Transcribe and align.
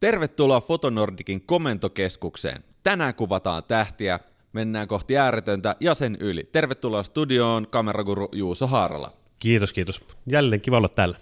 Tervetuloa 0.00 0.60
Fotonordikin 0.60 1.40
komentokeskukseen. 1.40 2.64
Tänään 2.82 3.14
kuvataan 3.14 3.64
tähtiä, 3.64 4.20
mennään 4.52 4.88
kohti 4.88 5.18
ääretöntä 5.18 5.76
ja 5.80 5.94
sen 5.94 6.16
yli. 6.20 6.48
Tervetuloa 6.52 7.02
studioon 7.02 7.66
kameraguru 7.70 8.28
Juuso 8.32 8.66
Haarala. 8.66 9.12
Kiitos, 9.38 9.72
kiitos. 9.72 10.00
Jälleen 10.26 10.60
kiva 10.60 10.76
olla 10.76 10.88
täällä. 10.88 11.18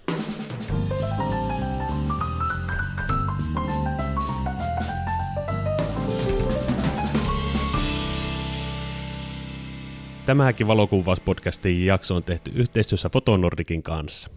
Tämähänkin 10.27 10.67
valokuvauspodcastin 10.67 11.87
jakso 11.87 12.15
on 12.15 12.25
tehty 12.25 12.51
yhteistyössä 12.55 13.09
Fotonordikin 13.09 13.83
kanssa. 13.83 14.31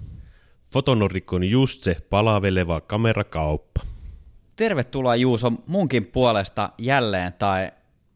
Fotonordik 0.73 1.33
on 1.33 1.43
just 1.43 1.81
se 1.81 1.97
palaveleva 2.09 2.81
kamerakauppa. 2.81 3.88
Tervetuloa 4.59 5.15
Juuso 5.15 5.51
munkin 5.67 6.05
puolesta 6.05 6.69
jälleen, 6.77 7.33
tai, 7.33 7.71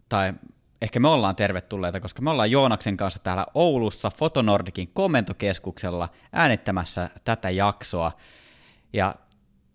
tai 0.09 0.33
ehkä 0.81 0.99
me 0.99 1.07
ollaan 1.07 1.35
tervetulleita, 1.35 1.99
koska 1.99 2.21
me 2.21 2.29
ollaan 2.29 2.51
Joonaksen 2.51 2.97
kanssa 2.97 3.19
täällä 3.19 3.45
Oulussa 3.53 4.11
Fotonordikin 4.17 4.89
komentokeskuksella 4.93 6.09
äänittämässä 6.33 7.09
tätä 7.23 7.49
jaksoa. 7.49 8.11
Ja 8.93 9.15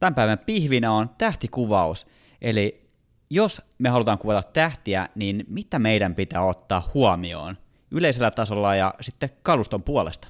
tämän 0.00 0.14
päivän 0.14 0.38
pihvinä 0.38 0.92
on 0.92 1.10
tähtikuvaus, 1.18 2.06
eli 2.42 2.86
jos 3.30 3.62
me 3.78 3.88
halutaan 3.88 4.18
kuvata 4.18 4.42
tähtiä, 4.52 5.08
niin 5.14 5.44
mitä 5.48 5.78
meidän 5.78 6.14
pitää 6.14 6.42
ottaa 6.42 6.90
huomioon 6.94 7.56
yleisellä 7.90 8.30
tasolla 8.30 8.74
ja 8.74 8.94
sitten 9.00 9.30
kaluston 9.42 9.82
puolesta? 9.82 10.28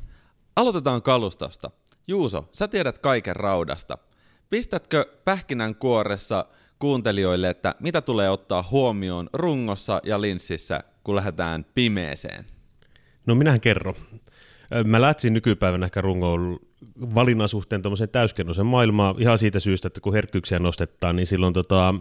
Aloitetaan 0.57 1.03
kalustosta. 1.03 1.71
Juuso, 2.09 2.49
sä 2.53 2.69
tiedät 2.69 2.99
kaiken 2.99 3.37
raudasta. 3.37 3.99
Pistätkö 4.51 5.07
pähkinän 5.25 5.75
kuoressa 5.75 6.47
kuuntelijoille, 6.79 7.51
että 7.51 7.75
mitä 7.81 8.01
tulee 8.01 8.31
ottaa 8.31 8.69
huomioon 8.71 9.31
rungossa 9.33 10.01
ja 10.05 10.21
linssissä, 10.21 10.85
kun 11.05 11.17
lähdetään 11.17 11.67
pimeeseen? 11.75 12.47
No 13.27 13.35
minähän 13.35 13.61
kerron. 13.61 13.95
Mä 14.85 15.01
lähtisin 15.01 15.33
nykypäivänä 15.33 15.87
ehkä 15.87 16.01
rungoon 16.01 16.59
valinnan 17.15 17.49
suhteen 17.49 17.83
tämmöiseen 17.83 18.11
täyskennosen 18.11 18.67
maailmaan 18.67 19.15
ihan 19.19 19.39
siitä 19.39 19.61
syystä, 19.61 19.87
että 19.87 20.01
kun 20.01 20.13
herkkyyksiä 20.13 20.59
nostetaan, 20.59 21.17
niin 21.17 21.27
silloin 21.27 21.55
tota, 21.55 21.95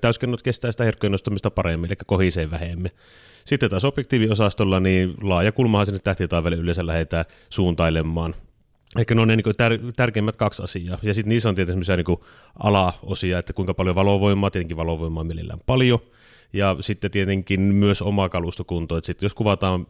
täyskennot 0.00 0.42
kestää 0.42 0.72
sitä 0.72 0.84
herkkyjen 0.84 1.12
nostamista 1.12 1.50
paremmin, 1.50 1.90
eli 1.90 1.96
kohisee 2.06 2.50
vähemmän. 2.50 2.90
Sitten 3.44 3.70
taas 3.70 3.84
objektiiviosastolla, 3.84 4.80
niin 4.80 5.14
laaja 5.20 5.52
kulmahan 5.52 5.86
sinne 5.86 5.98
tähtitaivalle 5.98 6.56
yleensä 6.56 6.86
lähdetään 6.86 7.24
suuntailemaan. 7.50 8.34
Ehkä 8.98 9.14
ne 9.14 9.20
on 9.20 9.28
ne 9.28 9.36
niin 9.36 9.46
tär- 9.46 9.92
tärkeimmät 9.96 10.36
kaksi 10.36 10.62
asiaa. 10.62 10.98
Ja 11.02 11.14
sitten 11.14 11.28
niissä 11.28 11.48
on 11.48 11.54
tietysti 11.54 11.80
niin 11.96 12.18
alaosia, 12.58 13.38
että 13.38 13.52
kuinka 13.52 13.74
paljon 13.74 13.94
valovoimaa, 13.94 14.50
tietenkin 14.50 14.76
valovoimaa 14.76 15.24
millään 15.24 15.60
paljon. 15.66 15.98
Ja 16.52 16.76
sitten 16.80 17.10
tietenkin 17.10 17.60
myös 17.60 18.02
oma 18.02 18.28
kalustokunto. 18.28 18.96
Että 18.96 19.06
sitten 19.06 19.26
jos 19.26 19.34
kuvataan 19.34 19.86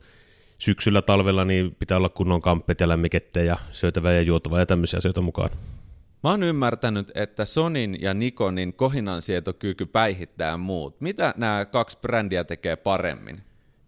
syksyllä, 0.59 1.03
talvella, 1.03 1.45
niin 1.45 1.77
pitää 1.79 1.97
olla 1.97 2.09
kunnon 2.09 2.41
kamppet 2.41 2.81
ja 2.81 2.89
lämmikettä 2.89 3.41
ja 3.41 3.57
syötävää 3.73 4.13
ja 4.13 4.23
juotavaa 4.23 4.59
ja 4.59 4.67
tämmöisiä 4.67 4.99
asioita 4.99 5.21
mukaan. 5.21 5.51
Mä 6.23 6.31
oon 6.31 6.43
ymmärtänyt, 6.43 7.13
että 7.15 7.45
Sonin 7.45 7.99
ja 8.01 8.15
Nikonin 8.15 8.73
kohinansietokyky 8.73 9.87
päihittää 9.87 10.57
muut. 10.57 11.01
Mitä 11.01 11.35
nämä 11.37 11.65
kaksi 11.65 11.99
brändiä 11.99 12.45
tekee 12.45 12.77
paremmin? 12.77 13.43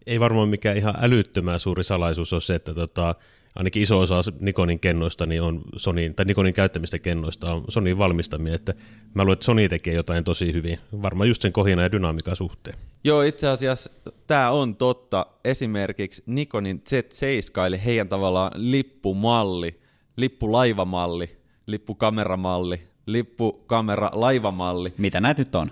Ei 0.06 0.20
varmaan 0.20 0.48
mikään 0.48 0.77
ihan 0.77 0.94
älyttömän 1.00 1.60
suuri 1.60 1.84
salaisuus 1.84 2.33
ole 2.33 2.40
se, 2.40 2.55
että 2.55 2.74
tota, 2.74 3.14
ainakin 3.55 3.83
iso 3.83 3.98
osa 3.98 4.33
Nikonin 4.41 4.81
kennoista 4.81 5.27
niin 5.27 5.42
on 5.42 5.62
Sonin, 5.77 6.14
tai 6.14 6.25
Nikonin 6.25 6.55
käyttämistä 6.55 6.98
kennoista 6.98 7.53
on 7.53 7.64
Sonin 7.69 7.98
valmistamia, 7.98 8.55
että 8.55 8.75
mä 9.14 9.22
luulen, 9.22 9.33
että 9.33 9.45
Sony 9.45 9.69
tekee 9.69 9.95
jotain 9.95 10.25
tosi 10.25 10.53
hyvin, 10.53 10.78
varmaan 11.03 11.28
just 11.28 11.42
sen 11.42 11.53
kohina 11.53 11.83
ja 11.83 11.92
dynamiikan 11.92 12.36
suhteen. 12.36 12.77
Joo, 13.05 13.23
itse 13.23 13.48
asiassa 13.48 13.91
tämä 14.27 14.50
on 14.50 14.77
totta. 14.77 15.27
Esimerkiksi 15.45 16.23
Nikonin 16.27 16.83
Z7, 16.91 17.67
eli 17.67 17.85
heidän 17.85 18.08
tavallaan 18.08 18.52
lippumalli, 18.55 19.80
lippulaivamalli, 20.17 21.36
lippukameramalli, 21.67 22.83
lippukamera-laivamalli. 23.07 24.92
Mitä 24.98 25.20
näitä 25.20 25.42
nyt 25.42 25.55
on? 25.55 25.70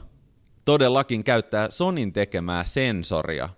Todellakin 0.64 1.24
käyttää 1.24 1.70
Sonin 1.70 2.12
tekemää 2.12 2.64
sensoria. 2.64 3.48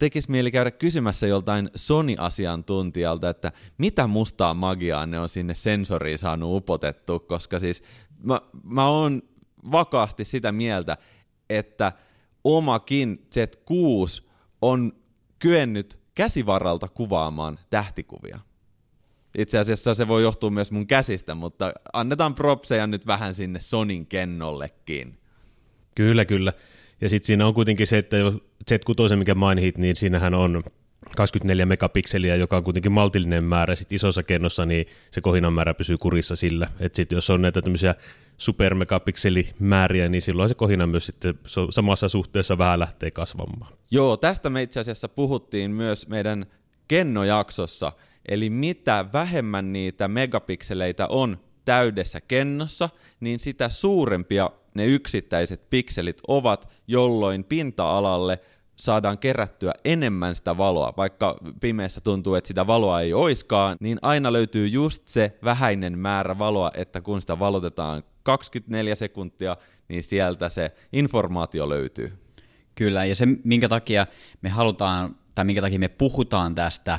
Tekis 0.00 0.28
mieli 0.28 0.50
käydä 0.50 0.70
kysymässä 0.70 1.26
joltain 1.26 1.70
Sony-asiantuntijalta, 1.74 3.30
että 3.30 3.52
mitä 3.78 4.06
mustaa 4.06 4.54
magiaa 4.54 5.06
ne 5.06 5.18
on 5.18 5.28
sinne 5.28 5.54
sensoriin 5.54 6.18
saanut 6.18 6.56
upotettu, 6.56 7.20
koska 7.20 7.58
siis 7.58 7.82
mä, 8.22 8.40
mä 8.64 8.88
oon 8.88 9.22
vakaasti 9.72 10.24
sitä 10.24 10.52
mieltä, 10.52 10.96
että 11.50 11.92
omakin 12.44 13.26
Z6 13.34 14.24
on 14.62 14.92
kyennyt 15.38 15.98
käsivaralta 16.14 16.88
kuvaamaan 16.88 17.58
tähtikuvia. 17.70 18.38
Itse 19.38 19.58
asiassa 19.58 19.94
se 19.94 20.08
voi 20.08 20.22
johtua 20.22 20.50
myös 20.50 20.72
mun 20.72 20.86
käsistä, 20.86 21.34
mutta 21.34 21.72
annetaan 21.92 22.34
propseja 22.34 22.86
nyt 22.86 23.06
vähän 23.06 23.34
sinne 23.34 23.60
Sonin 23.60 24.06
kennollekin. 24.06 25.18
Kyllä, 25.94 26.24
kyllä. 26.24 26.52
Ja 27.00 27.08
sitten 27.08 27.26
siinä 27.26 27.46
on 27.46 27.54
kuitenkin 27.54 27.86
se, 27.86 27.98
että 27.98 28.16
jos 28.16 28.34
Z6, 28.70 29.16
mikä 29.16 29.34
mainit, 29.34 29.78
niin 29.78 29.96
siinähän 29.96 30.34
on 30.34 30.62
24 31.16 31.66
megapikseliä, 31.66 32.36
joka 32.36 32.56
on 32.56 32.62
kuitenkin 32.62 32.92
maltillinen 32.92 33.44
määrä. 33.44 33.74
Sitten 33.74 33.96
isossa 33.96 34.22
kennossa 34.22 34.66
niin 34.66 34.86
se 35.10 35.20
kohinan 35.20 35.52
määrä 35.52 35.74
pysyy 35.74 35.98
kurissa 35.98 36.36
sillä. 36.36 36.68
Että 36.80 36.96
sitten 36.96 37.16
jos 37.16 37.30
on 37.30 37.42
näitä 37.42 37.62
tämmöisiä 37.62 37.94
supermegapikseli-määriä, 38.36 40.08
niin 40.08 40.22
silloin 40.22 40.48
se 40.48 40.54
kohina 40.54 40.86
myös 40.86 41.06
sitten 41.06 41.34
samassa 41.70 42.08
suhteessa 42.08 42.58
vähän 42.58 42.78
lähtee 42.78 43.10
kasvamaan. 43.10 43.72
Joo, 43.90 44.16
tästä 44.16 44.50
me 44.50 44.62
itse 44.62 44.80
asiassa 44.80 45.08
puhuttiin 45.08 45.70
myös 45.70 46.08
meidän 46.08 46.46
kennojaksossa, 46.88 47.92
Eli 48.28 48.50
mitä 48.50 49.04
vähemmän 49.12 49.72
niitä 49.72 50.08
megapikseleitä 50.08 51.06
on 51.06 51.38
täydessä 51.64 52.20
kennossa, 52.20 52.88
niin 53.20 53.38
sitä 53.38 53.68
suurempia 53.68 54.50
ne 54.74 54.86
yksittäiset 54.86 55.70
pikselit 55.70 56.20
ovat, 56.28 56.68
jolloin 56.86 57.44
pinta-alalle 57.44 58.40
saadaan 58.76 59.18
kerättyä 59.18 59.74
enemmän 59.84 60.34
sitä 60.34 60.56
valoa. 60.56 60.94
Vaikka 60.96 61.36
pimeässä 61.60 62.00
tuntuu, 62.00 62.34
että 62.34 62.48
sitä 62.48 62.66
valoa 62.66 63.00
ei 63.00 63.14
oiskaan, 63.14 63.76
niin 63.80 63.98
aina 64.02 64.32
löytyy 64.32 64.68
just 64.68 65.08
se 65.08 65.38
vähäinen 65.44 65.98
määrä 65.98 66.38
valoa, 66.38 66.70
että 66.74 67.00
kun 67.00 67.20
sitä 67.20 67.38
valotetaan 67.38 68.02
24 68.22 68.94
sekuntia, 68.94 69.56
niin 69.88 70.02
sieltä 70.02 70.48
se 70.48 70.72
informaatio 70.92 71.68
löytyy. 71.68 72.12
Kyllä, 72.74 73.04
ja 73.04 73.14
se 73.14 73.26
minkä 73.44 73.68
takia 73.68 74.06
me 74.42 74.48
halutaan, 74.48 75.16
tai 75.34 75.44
minkä 75.44 75.60
takia 75.60 75.78
me 75.78 75.88
puhutaan 75.88 76.54
tästä 76.54 76.98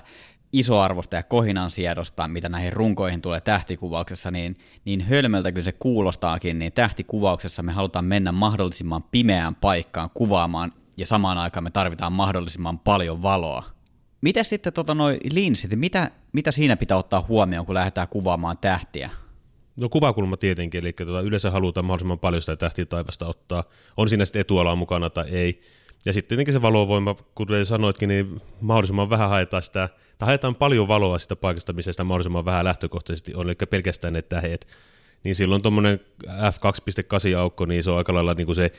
isoarvosta 0.54 1.16
ja 1.16 1.24
kohinan 1.24 1.72
siedosta, 1.72 2.28
mitä 2.28 2.50
näihin 2.50 2.74
runkoihin 2.74 3.22
tulee 3.22 3.42
tähtikuvauksessa, 3.42 4.32
niin, 4.32 4.58
niin 4.86 5.02
hölmöltä 5.02 5.52
kuin 5.52 5.64
se 5.64 5.72
kuulostaakin, 5.72 6.60
niin 6.60 6.72
tähtikuvauksessa 6.72 7.64
me 7.64 7.72
halutaan 7.72 8.06
mennä 8.06 8.32
mahdollisimman 8.32 9.04
pimeään 9.04 9.56
paikkaan 9.56 10.10
kuvaamaan, 10.14 10.74
ja 10.98 11.06
samaan 11.06 11.38
aikaan 11.38 11.64
me 11.64 11.72
tarvitaan 11.72 12.14
mahdollisimman 12.14 12.80
paljon 12.80 13.22
valoa. 13.22 13.64
Miten 14.22 14.46
sitten 14.46 14.74
tota, 14.74 14.94
noi 14.94 15.20
linssit, 15.32 15.72
mitä, 15.76 16.10
mitä 16.34 16.52
siinä 16.52 16.78
pitää 16.78 16.98
ottaa 16.98 17.26
huomioon, 17.28 17.66
kun 17.66 17.76
lähdetään 17.76 18.08
kuvaamaan 18.08 18.58
tähtiä? 18.58 19.10
No 19.76 19.90
kuvakulma 19.90 20.38
tietenkin, 20.38 20.80
eli 20.80 20.94
tuota, 20.94 21.22
yleensä 21.22 21.52
halutaan 21.52 21.86
mahdollisimman 21.86 22.20
paljon 22.20 22.42
sitä 22.42 22.56
tähtiä 22.56 22.86
taivasta 22.86 23.28
ottaa. 23.28 23.64
On 23.98 24.10
siinä 24.10 24.26
sitten 24.26 24.40
etualaa 24.40 24.76
mukana 24.76 25.10
tai 25.10 25.30
ei. 25.30 25.62
Ja 26.06 26.14
sitten 26.14 26.30
tietenkin 26.30 26.54
se 26.54 26.62
valovoima, 26.62 27.16
kuten 27.36 27.66
sanoitkin, 27.66 28.10
niin 28.10 28.42
mahdollisimman 28.62 29.10
vähän 29.10 29.30
haetaan 29.30 29.64
sitä, 29.64 29.90
tai 30.18 30.26
haetaan 30.26 30.56
paljon 30.56 30.88
valoa 30.88 31.20
sitä 31.20 31.36
paikasta, 31.36 31.74
missä 31.74 31.92
sitä 31.92 32.04
mahdollisimman 32.04 32.46
vähän 32.46 32.66
lähtökohtaisesti 32.66 33.36
on, 33.36 33.48
eli 33.48 33.56
pelkästään 33.70 34.14
ne 34.14 34.22
tähet. 34.22 34.68
Niin 35.24 35.36
silloin 35.36 35.62
tuommoinen 35.62 36.00
f2.8 36.28 37.38
aukko, 37.38 37.66
niin 37.66 37.84
se 37.84 37.90
on 37.90 37.98
aika 37.98 38.14
lailla 38.14 38.34
niin 38.34 38.46
kuin 38.46 38.56
se, 38.56 38.72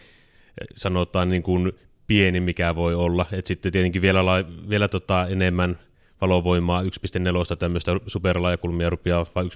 sanotaan 0.76 1.28
niin 1.28 1.42
kuin 1.42 1.72
pieni, 2.06 2.40
mikä 2.40 2.74
voi 2.74 2.94
olla. 2.94 3.26
Et 3.32 3.46
sitten 3.46 3.72
tietenkin 3.72 4.02
vielä, 4.02 4.20
vielä 4.68 4.88
tota 4.88 5.26
enemmän 5.26 5.78
valovoimaa 6.20 6.82
1.4 6.82 7.56
tämmöistä 7.58 7.92
superlaajakulmia 8.06 8.90
rupeaa, 8.90 9.26
vai 9.34 9.44
1.8 9.44 9.50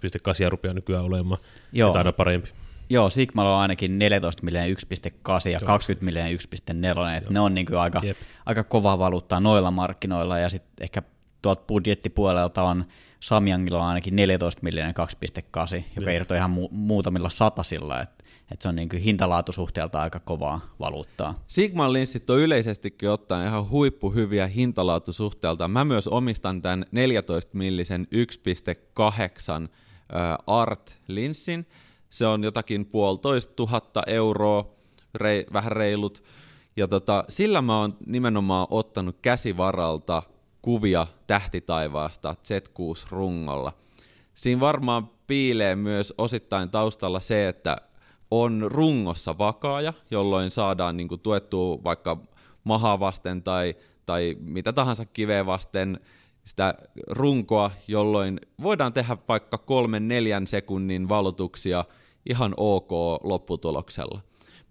rupeaa 0.49 0.75
nykyään 0.75 1.05
olemaan, 1.05 1.41
Joo. 1.73 1.97
aina 1.97 2.13
parempi. 2.13 2.49
Joo, 2.91 3.11
Sigma 3.11 3.51
on 3.55 3.61
ainakin 3.61 3.99
14 3.99 4.43
miljoonaa 4.43 4.69
1.8 4.69 5.51
ja 5.51 5.59
Joo. 5.59 5.67
20 5.67 6.05
miljoonaa 6.05 6.33
1.4, 7.13 7.19
että 7.19 7.33
ne 7.33 7.41
on 7.41 7.55
niin 7.55 7.67
kuin 7.67 7.79
aika, 7.79 8.03
aika 8.47 8.65
kova 8.65 8.99
valuuttaa 8.99 9.41
noilla 9.41 9.71
markkinoilla, 9.71 10.39
ja 10.39 10.51
sitten 10.51 10.85
ehkä 10.85 11.03
tuolta 11.43 11.65
budjettipuolelta 11.67 12.63
on 12.63 12.85
Samyangilla 13.21 13.79
on 13.79 13.89
ainakin 13.89 14.17
14 14.17 14.63
miljoonaa 14.63 15.07
2.8, 15.79 15.83
joka 15.97 16.11
irtoi 16.11 16.37
ihan 16.37 16.51
mu- 16.51 16.69
muutamilla 16.71 17.29
satasilla, 17.29 18.01
että 18.01 18.25
et 18.53 18.63
se 18.63 18.69
on 18.69 18.77
niin 18.77 18.89
hintalaatusuhteelta 19.05 20.01
aika 20.01 20.21
kovaa 20.21 20.61
valuuttaa. 20.81 21.35
Sigman 21.47 21.93
linssit 21.93 22.31
on 22.31 22.39
yleisestikin 22.39 23.11
ottaen 23.11 23.49
ihan 23.49 23.71
huippuhyviä 23.71 24.47
hintalaatusuhteelta. 24.47 25.69
Mä 25.69 25.85
myös 25.85 26.09
omistan 26.09 26.63
tämän 26.63 26.85
14 26.91 27.59
millisen 27.59 28.07
1.8 28.15 29.69
Art-linssin, 30.47 31.67
se 32.17 32.27
on 32.27 32.45
jotakin 32.45 32.87
puolitoista 32.87 33.55
tuhatta 33.55 34.03
euroa, 34.07 34.71
rei, 35.15 35.47
vähän 35.53 35.73
reilut, 35.73 36.23
ja 36.77 36.89
tota, 36.89 37.25
sillä 37.29 37.63
mä 37.63 37.81
oon 37.81 37.97
nimenomaan 38.07 38.67
ottanut 38.71 39.17
käsivaralta 39.23 40.23
kuvia 40.63 41.07
tähtitaivaasta 41.27 42.37
Z6-rungolla. 42.49 43.73
Siinä 44.35 44.61
varmaan 44.61 45.11
piilee 45.27 45.77
myös 45.77 46.15
osittain 46.19 46.71
taustalla 46.71 47.21
se, 47.21 47.49
että 47.49 47.77
on 48.31 48.65
rungossa 48.67 49.39
vakaaja, 49.39 49.93
jolloin 50.11 50.51
saadaan 50.51 50.97
niin 50.97 51.09
kuin, 51.09 51.21
tuettua 51.21 51.85
vaikka 51.85 52.17
mahaa 52.65 53.01
vasten 53.01 53.43
tai, 53.43 53.75
tai 54.07 54.37
mitä 54.41 54.73
tahansa 54.73 55.07
kiveä 55.07 55.47
vasten 55.47 56.01
sitä 56.47 56.75
runkoa, 57.09 57.71
jolloin 57.89 58.41
voidaan 58.63 58.93
tehdä 58.93 59.17
vaikka 59.29 59.59
kolmen 59.59 60.09
neljän 60.09 60.47
sekunnin 60.47 61.09
valotuksia 61.09 61.85
ihan 62.29 62.55
ok 62.57 62.91
lopputuloksella. 63.23 64.21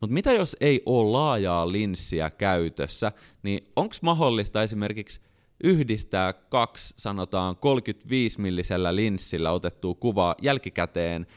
Mutta 0.01 0.13
mitä 0.13 0.33
jos 0.33 0.57
ei 0.61 0.81
ole 0.85 1.11
laajaa 1.11 1.71
linssiä 1.71 2.29
käytössä, 2.29 3.11
niin 3.43 3.67
onko 3.75 3.95
mahdollista 4.01 4.63
esimerkiksi 4.63 5.21
yhdistää 5.63 6.33
kaksi, 6.33 6.93
sanotaan 6.97 7.57
35 7.57 8.41
millisellä 8.41 8.95
linssillä 8.95 9.51
otettua 9.51 9.95
kuvaa 9.95 10.35
jälkikäteen 10.41 11.27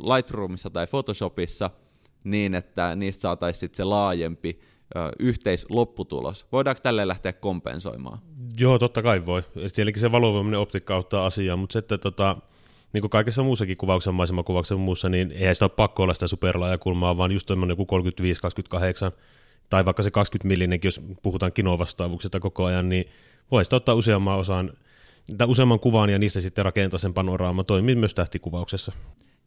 Lightroomissa 0.00 0.70
tai 0.70 0.86
Photoshopissa 0.86 1.70
niin, 2.24 2.54
että 2.54 2.96
niistä 2.96 3.20
saataisiin 3.20 3.70
se 3.74 3.84
laajempi 3.84 4.60
yhteislopputulos. 5.18 6.46
Voidaanko 6.52 6.80
tälle 6.82 7.08
lähteä 7.08 7.32
kompensoimaan? 7.32 8.18
Joo, 8.58 8.78
totta 8.78 9.02
kai 9.02 9.26
voi. 9.26 9.42
Sielläkin 9.66 10.00
se 10.00 10.12
valovoimainen 10.12 10.60
optiikka 10.60 10.94
auttaa 10.94 11.26
asiaa, 11.26 11.56
mutta 11.56 11.72
sitten 11.72 12.00
tota, 12.00 12.36
niin 12.92 13.00
kuin 13.00 13.10
kaikessa 13.10 13.42
muussakin 13.42 13.76
kuvauksen, 13.76 14.14
maisemakuvauksen 14.14 14.78
muussa, 14.78 15.08
niin 15.08 15.32
eihän 15.32 15.54
sitä 15.54 15.64
ole 15.64 15.72
pakko 15.76 16.02
olla 16.02 16.14
sitä 16.14 16.26
superlaajakulmaa, 16.26 17.16
vaan 17.16 17.32
just 17.32 17.46
tämmöinen 17.46 17.76
joku 17.78 17.86
35-28 19.10 19.12
tai 19.70 19.84
vaikka 19.84 20.02
se 20.02 20.10
20 20.10 20.48
millinenkin, 20.48 20.86
jos 20.88 21.00
puhutaan 21.22 21.52
kinovastaavuuksista 21.52 22.40
koko 22.40 22.64
ajan, 22.64 22.88
niin 22.88 23.04
voi 23.50 23.64
sitä 23.64 23.76
ottaa 23.76 23.94
useamman 23.94 24.38
osaan, 24.38 24.70
tai 25.38 25.46
useamman 25.46 25.80
kuvan 25.80 26.10
ja 26.10 26.18
niistä 26.18 26.40
sitten 26.40 26.64
rakentaa 26.64 26.98
sen 26.98 27.14
panoraama. 27.14 27.64
Toimii 27.64 27.94
myös 27.94 28.14
tähtikuvauksessa. 28.14 28.92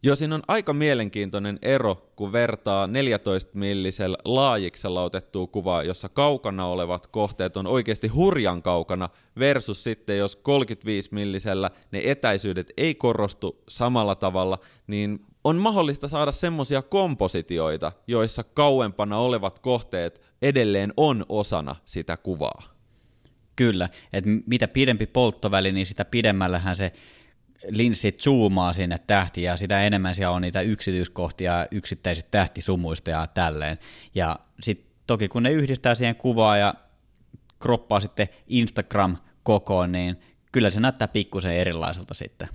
Joo, 0.04 0.16
siinä 0.16 0.34
on 0.34 0.42
aika 0.48 0.72
mielenkiintoinen 0.72 1.58
ero, 1.62 2.12
kun 2.16 2.32
vertaa 2.32 2.86
14 2.86 3.50
millisellä 3.54 4.18
laajiksella 4.24 5.02
otettua 5.02 5.46
kuvaa, 5.46 5.82
jossa 5.82 6.08
kaukana 6.08 6.66
olevat 6.66 7.06
kohteet 7.06 7.56
on 7.56 7.66
oikeasti 7.66 8.08
hurjan 8.08 8.62
kaukana, 8.62 9.08
versus 9.38 9.84
sitten 9.84 10.18
jos 10.18 10.36
35 10.36 11.08
millisellä 11.12 11.70
ne 11.92 12.00
etäisyydet 12.04 12.72
ei 12.76 12.94
korostu 12.94 13.62
samalla 13.68 14.14
tavalla, 14.14 14.58
niin 14.86 15.26
on 15.44 15.56
mahdollista 15.56 16.08
saada 16.08 16.32
semmoisia 16.32 16.82
kompositioita, 16.82 17.92
joissa 18.06 18.44
kauempana 18.44 19.18
olevat 19.18 19.58
kohteet 19.58 20.20
edelleen 20.42 20.92
on 20.96 21.26
osana 21.28 21.76
sitä 21.84 22.16
kuvaa. 22.16 22.62
Kyllä, 23.56 23.88
että 24.12 24.30
mitä 24.46 24.68
pidempi 24.68 25.06
polttoväli, 25.06 25.72
niin 25.72 25.86
sitä 25.86 26.04
pidemmällähän 26.04 26.76
se 26.76 26.92
linssit 27.68 28.20
zoomaa 28.20 28.72
sinne 28.72 28.98
tähtiin 29.06 29.44
ja 29.44 29.56
sitä 29.56 29.82
enemmän 29.82 30.14
siellä 30.14 30.34
on 30.34 30.42
niitä 30.42 30.60
yksityiskohtia 30.60 31.66
yksittäisistä 31.70 32.30
tähtisumuista 32.30 33.10
ja 33.10 33.26
tälleen. 33.26 33.78
Ja 34.14 34.38
sitten 34.62 34.86
toki 35.06 35.28
kun 35.28 35.42
ne 35.42 35.50
yhdistää 35.50 35.94
siihen 35.94 36.16
kuvaan 36.16 36.60
ja 36.60 36.74
kroppaa 37.58 38.00
sitten 38.00 38.28
Instagram 38.46 39.16
kokoon, 39.42 39.92
niin 39.92 40.20
kyllä 40.52 40.70
se 40.70 40.80
näyttää 40.80 41.08
pikkusen 41.08 41.52
erilaiselta 41.52 42.14
sitten. 42.14 42.48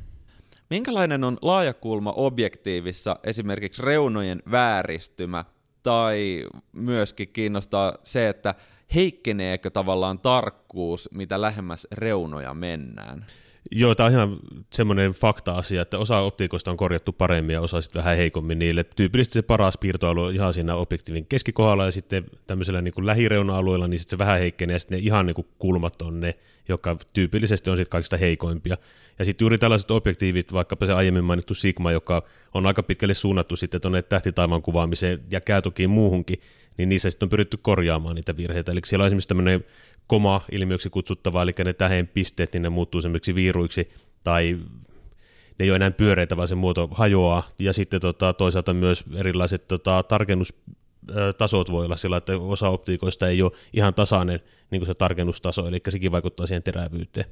Minkälainen 0.70 1.24
on 1.24 1.38
laajakulma 1.42 2.12
objektiivissa 2.12 3.20
esimerkiksi 3.24 3.82
reunojen 3.82 4.44
vääristymä 4.52 5.46
tai 5.84 6.46
myöskin 6.72 7.28
kiinnostaa 7.28 7.94
se, 8.04 8.30
että 8.30 8.56
heikkeneekö 8.96 9.70
tavallaan 9.70 10.20
tarkkuus, 10.20 11.10
mitä 11.12 11.42
lähemmäs 11.42 11.88
reunoja 11.92 12.54
mennään? 12.54 13.26
Joo, 13.72 13.96
tämä 13.96 14.08
on 14.08 14.14
ihan 14.14 14.38
semmoinen 14.74 15.12
fakta-asia, 15.12 15.82
että 15.82 15.98
osa 15.98 16.20
optiikoista 16.20 16.72
on 16.72 16.78
korjattu 16.78 17.14
paremmin 17.14 17.54
ja 17.54 17.62
osa 17.62 17.82
sitten 17.82 18.00
vähän 18.00 18.18
heikommin 18.18 18.60
niille. 18.60 18.84
Tyypillisesti 18.84 19.34
se 19.34 19.42
paras 19.42 19.78
piirtoalue 19.78 20.28
on 20.28 20.34
ihan 20.34 20.54
siinä 20.54 20.76
objektiivin 20.76 21.26
keskikohdalla 21.26 21.86
ja 21.86 21.92
sitten 21.92 22.26
tämmöisellä 22.48 22.82
niin 22.82 22.94
lähireuna-alueella, 22.98 23.88
niin 23.88 24.00
sitten 24.00 24.18
se 24.18 24.18
vähän 24.18 24.40
heikkenee 24.40 24.76
ja 24.76 24.80
sitten 24.80 24.98
ne 24.98 25.04
ihan 25.06 25.26
niin 25.26 25.36
kuin 25.36 25.48
kulmat 25.60 26.02
on 26.02 26.20
ne, 26.20 26.36
jotka 26.70 26.98
tyypillisesti 27.14 27.70
on 27.70 27.78
sitten 27.78 27.92
kaikista 27.92 28.18
heikoimpia. 28.18 28.78
Ja 29.20 29.26
sitten 29.26 29.46
juuri 29.46 29.58
tällaiset 29.58 29.92
objektiivit, 29.92 30.54
vaikkapa 30.54 30.86
se 30.86 30.94
aiemmin 30.94 31.24
mainittu 31.24 31.54
Sigma, 31.54 31.92
joka 31.92 32.24
on 32.54 32.66
aika 32.66 32.84
pitkälle 32.84 33.14
suunnattu 33.14 33.56
sitten 33.56 33.82
tuonne 33.82 34.02
tähtitaivaan 34.02 34.62
kuvaamiseen 34.62 35.20
ja 35.32 35.42
käy 35.42 35.62
toki 35.62 35.88
muuhunkin, 35.88 36.42
niin 36.78 36.90
niissä 36.90 37.10
sitten 37.10 37.26
on 37.26 37.30
pyritty 37.30 37.58
korjaamaan 37.58 38.16
niitä 38.16 38.38
virheitä. 38.38 38.72
Eli 38.72 38.82
siellä 38.86 39.04
on 39.04 39.08
esimerkiksi 39.08 39.28
tämmöinen 39.28 39.66
koma-ilmiöksi 40.08 40.90
kutsuttava, 40.90 41.42
eli 41.42 41.52
ne 41.64 41.74
tähden 41.74 42.08
pisteet, 42.08 42.54
niin 42.54 42.62
ne 42.62 42.70
muuttuu 42.70 43.02
semmoiksi 43.02 43.36
viiruiksi, 43.36 43.92
tai 44.24 44.58
ne 45.60 45.66
ei 45.66 45.72
ole 45.72 45.76
enää 45.76 45.92
pyöreitä, 45.92 46.38
vaan 46.38 46.48
se 46.48 46.56
muoto 46.56 46.88
hajoaa, 46.92 47.44
ja 47.60 47.74
sitten 47.74 48.02
tota, 48.02 48.34
toisaalta 48.34 48.74
myös 48.74 49.04
erilaiset 49.16 49.68
tota, 49.68 50.04
tarkennustasot 50.04 51.72
voi 51.72 51.86
olla 51.86 51.96
sillä, 51.96 52.18
että 52.18 52.38
osa 52.38 52.70
optiikoista 52.70 53.28
ei 53.28 53.42
ole 53.42 53.52
ihan 53.74 53.94
tasainen 53.94 54.40
niin 54.72 54.80
kuin 54.80 54.88
se 54.88 54.94
tarkennustaso, 54.94 55.68
eli 55.68 55.82
sekin 55.90 56.12
vaikuttaa 56.12 56.48
siihen 56.48 56.64
terävyyteen, 56.64 57.26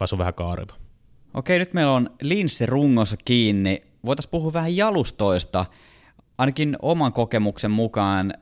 vaan 0.00 0.08
se 0.08 0.14
on 0.14 0.18
vähän 0.18 0.34
kaareva. 0.34 0.74
Okei, 1.34 1.58
nyt 1.58 1.74
meillä 1.74 1.92
on 1.92 2.10
linssi 2.22 2.66
rungossa 2.66 3.16
kiinni. 3.24 3.82
Voitaisiin 4.06 4.30
puhua 4.30 4.52
vähän 4.52 4.76
jalustoista. 4.76 5.66
Ainakin 6.38 6.76
oman 6.82 7.12
kokemuksen 7.12 7.70
mukaan 7.70 8.34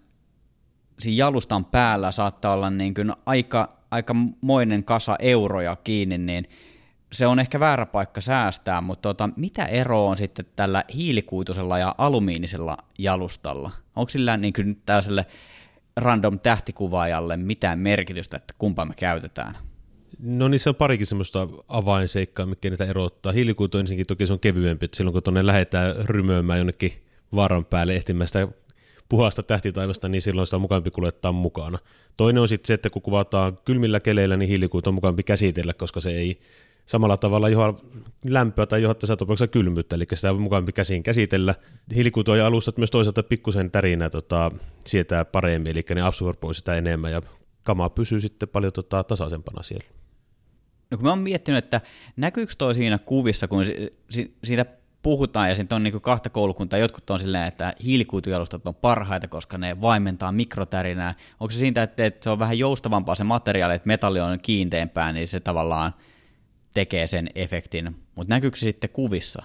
siinä 0.99 1.17
jalustan 1.19 1.65
päällä 1.65 2.13
saattaa 2.13 2.53
olla 2.53 2.71
niin 2.71 2.95
kuin 2.95 3.13
aika, 3.27 3.69
aika 3.91 4.15
moinen 4.41 4.85
kasa 4.85 5.17
euroja 5.19 5.77
kiinni, 5.77 6.19
niin 6.19 6.45
se 7.13 7.27
on 7.27 7.39
ehkä 7.39 7.61
väärä 7.61 7.87
paikka 7.87 8.21
säästää, 8.21 8.81
mutta 8.81 9.09
tota, 9.09 9.31
mitä 9.37 9.65
ero 9.65 10.07
on 10.07 10.17
sitten 10.17 10.47
tällä 10.57 10.85
hiilikuitusella 10.95 11.79
ja 11.79 11.95
alumiinisella 11.99 12.77
jalustalla? 12.99 13.71
Onko 13.97 14.09
sillä 14.09 14.37
niin 14.37 14.53
kuin 14.53 14.83
tällaiselle 14.87 15.27
random 15.97 16.39
tähtikuvaajalle 16.39 17.37
mitään 17.37 17.79
merkitystä, 17.79 18.37
että 18.37 18.55
kumpaa 18.59 18.85
me 18.85 18.95
käytetään? 18.95 19.57
No 20.19 20.49
niissä 20.49 20.71
on 20.71 20.77
parikin 20.77 21.07
semmoista 21.07 21.49
avainseikkaa, 21.69 22.47
mikä 22.47 22.71
niitä 22.71 22.85
erottaa. 22.85 23.33
Hiilikuitu 23.33 23.79
ensinnäkin 23.79 24.07
toki 24.07 24.27
se 24.27 24.33
on 24.33 24.41
kevyempi, 24.41 24.85
että 24.85 24.97
silloin 24.97 25.13
kun 25.13 25.23
tuonne 25.23 25.47
lähdetään 25.47 25.97
rymöimään 25.97 26.59
jonnekin 26.59 26.93
vaaran 27.35 27.65
päälle 27.65 27.95
ehtimään 27.95 28.27
sitä 28.27 28.49
puhasta 29.15 29.43
tähtitaivasta, 29.43 30.09
niin 30.09 30.23
silloin 30.23 30.47
sitä 30.47 30.57
on 30.57 30.61
mukavampi 30.61 30.91
kuljettaa 30.91 31.33
mukana. 31.33 31.79
Toinen 32.17 32.41
on 32.41 32.49
sitten 32.49 32.67
se, 32.67 32.75
että 32.75 32.91
kun 32.91 33.03
kuvataan 33.03 33.59
kylmillä 33.65 34.01
keleillä, 34.01 34.37
niin 34.37 34.49
hiilikuitu 34.49 34.91
on 34.91 34.95
mukavampi 34.95 35.23
käsitellä, 35.23 35.75
koska 35.75 36.01
se 36.01 36.11
ei 36.11 36.41
samalla 36.87 37.17
tavalla 37.17 37.49
joha 37.49 37.75
lämpöä 38.25 38.67
tai 38.67 38.83
johtaa 38.83 39.01
tässä 39.01 39.17
tapauksessa 39.17 39.49
kylmyyttä, 39.49 39.97
eli 39.97 40.07
sitä 40.15 40.31
on 40.31 40.43
mukavampi 40.43 40.73
käsiin 40.73 41.03
käsitellä. 41.03 41.55
Hiilikuitu 41.95 42.35
ja 42.35 42.47
alustat 42.47 42.79
myös 42.79 42.91
toisaalta 42.91 43.23
pikkusen 43.23 43.71
tärinä 43.71 44.11
tota, 44.11 44.51
sietää 44.87 45.25
paremmin, 45.25 45.71
eli 45.71 45.85
ne 45.95 46.03
absorboi 46.03 46.55
sitä 46.55 46.75
enemmän 46.75 47.13
ja 47.13 47.23
kama 47.65 47.91
pysyy 47.91 48.21
sitten 48.21 48.49
paljon 48.49 48.73
tota, 48.73 49.05
tasaisempana 49.05 49.63
siellä. 49.63 49.87
No 50.91 50.97
kun 50.97 51.05
mä 51.05 51.11
oon 51.11 51.19
miettinyt, 51.19 51.65
että 51.65 51.81
näkyykö 52.17 52.53
toi 52.59 52.75
siinä 52.75 52.99
kuvissa, 52.99 53.49
kun 53.49 53.65
siitä 54.45 54.67
puhutaan, 55.05 55.49
ja 55.49 55.55
sitten 55.55 55.77
on 55.77 55.83
niin 55.83 56.01
kahta 56.01 56.31
koulukuntaa, 56.31 56.79
jotkut 56.79 57.11
on 57.11 57.19
silleen, 57.19 57.47
että 57.47 57.75
hiilikuitujalustat 57.85 58.67
on 58.67 58.75
parhaita, 58.75 59.29
koska 59.29 59.59
ne 59.59 59.81
vaimentaa 59.81 60.33
mikrotärinää. 60.33 61.15
Onko 61.41 61.53
se 61.53 61.59
siitä, 61.59 61.83
että, 61.83 62.07
että 62.07 62.25
se 62.25 62.31
on 62.31 62.39
vähän 62.39 62.59
joustavampaa 62.59 63.15
se 63.15 63.25
materiaali, 63.25 63.75
että 63.75 63.87
metalli 63.87 64.21
on 64.21 64.39
kiinteämpää, 64.41 65.13
niin 65.13 65.29
se 65.29 65.41
tavallaan 65.41 65.95
tekee 66.75 67.07
sen 67.07 67.29
efektin, 67.35 67.97
mutta 68.15 68.35
näkyykö 68.35 68.57
se 68.57 68.63
sitten 68.63 68.91
kuvissa? 68.91 69.43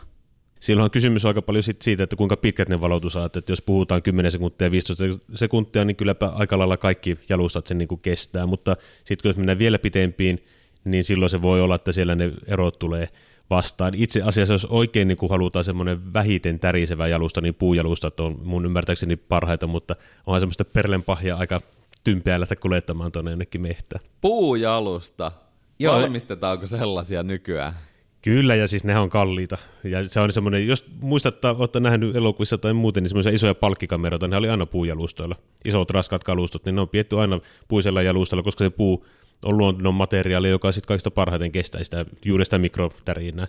Silloin 0.59 0.83
on 0.83 0.91
kysymys 0.91 1.25
aika 1.25 1.41
paljon 1.41 1.63
siitä, 1.81 2.03
että 2.03 2.15
kuinka 2.15 2.37
pitkät 2.37 2.69
ne 2.69 2.81
valotusajat, 2.81 3.35
että 3.35 3.51
jos 3.51 3.61
puhutaan 3.61 4.01
10 4.01 4.31
sekuntia, 4.31 4.71
15 4.71 5.03
sekuntia, 5.35 5.85
niin 5.85 5.95
kylläpä 5.95 6.27
aika 6.27 6.57
lailla 6.57 6.77
kaikki 6.77 7.17
jalustat 7.29 7.67
sen 7.67 7.77
niin 7.77 7.87
kuin 7.87 8.01
kestää, 8.01 8.45
mutta 8.45 8.77
sitten 9.05 9.29
jos 9.29 9.37
mennään 9.37 9.59
vielä 9.59 9.79
pitempiin, 9.79 10.45
niin 10.83 11.03
silloin 11.03 11.29
se 11.29 11.41
voi 11.41 11.61
olla, 11.61 11.75
että 11.75 11.91
siellä 11.91 12.15
ne 12.15 12.31
erot 12.47 12.79
tulee 12.79 13.09
vastaan. 13.49 13.93
Itse 13.95 14.21
asiassa, 14.21 14.53
jos 14.53 14.65
oikein 14.65 15.07
niin 15.07 15.17
kuin 15.17 15.29
halutaan 15.29 15.65
semmoinen 15.65 16.13
vähiten 16.13 16.59
tärisevä 16.59 17.07
jalusta, 17.07 17.41
niin 17.41 17.55
puujalustat 17.55 18.19
on 18.19 18.39
mun 18.43 18.65
ymmärtääkseni 18.65 19.15
parhaita, 19.15 19.67
mutta 19.67 19.95
onhan 20.25 20.39
semmoista 20.39 20.65
perlenpahja 20.65 21.35
aika 21.35 21.61
tympeä 22.03 22.39
lähteä 22.39 22.55
kuljettamaan 22.55 23.11
tuonne 23.11 23.31
jonnekin 23.31 23.61
mehtään. 23.61 24.05
Puujalusta? 24.21 25.31
Joo. 25.79 25.95
Valmistetaanko 25.95 26.67
sellaisia 26.67 27.23
nykyään? 27.23 27.73
Kyllä, 28.21 28.55
ja 28.55 28.67
siis 28.67 28.83
nehän 28.83 29.03
on 29.03 29.09
kalliita. 29.09 29.57
Ja 29.83 30.09
se 30.09 30.19
on 30.19 30.31
semmoinen, 30.31 30.67
jos 30.67 30.85
muistattaa, 31.01 31.55
olette 31.59 31.79
nähnyt 31.79 32.15
elokuvissa 32.15 32.57
tai 32.57 32.73
muuten, 32.73 33.03
niin 33.03 33.09
semmoisia 33.09 33.31
isoja 33.31 33.55
palkkikameroita, 33.55 34.27
ne 34.27 34.37
oli 34.37 34.49
aina 34.49 34.65
puujalustoilla. 34.65 35.35
Isot 35.65 35.91
raskaat 35.91 36.23
kalustot, 36.23 36.65
niin 36.65 36.75
ne 36.75 36.81
on 36.81 36.89
pietty 36.89 37.19
aina 37.19 37.39
puisella 37.67 38.01
jalustalla, 38.01 38.43
koska 38.43 38.63
se 38.63 38.69
puu 38.69 39.05
on 39.45 39.57
luonnon 39.57 39.93
materiaali, 39.93 40.49
joka 40.49 40.71
sitten 40.71 40.87
kaikista 40.87 41.11
parhaiten 41.11 41.51
kestää 41.51 41.83
sitä, 41.83 42.05
juuri 42.25 42.45
sitä 42.45 42.57
mikrotärinää. 42.57 43.47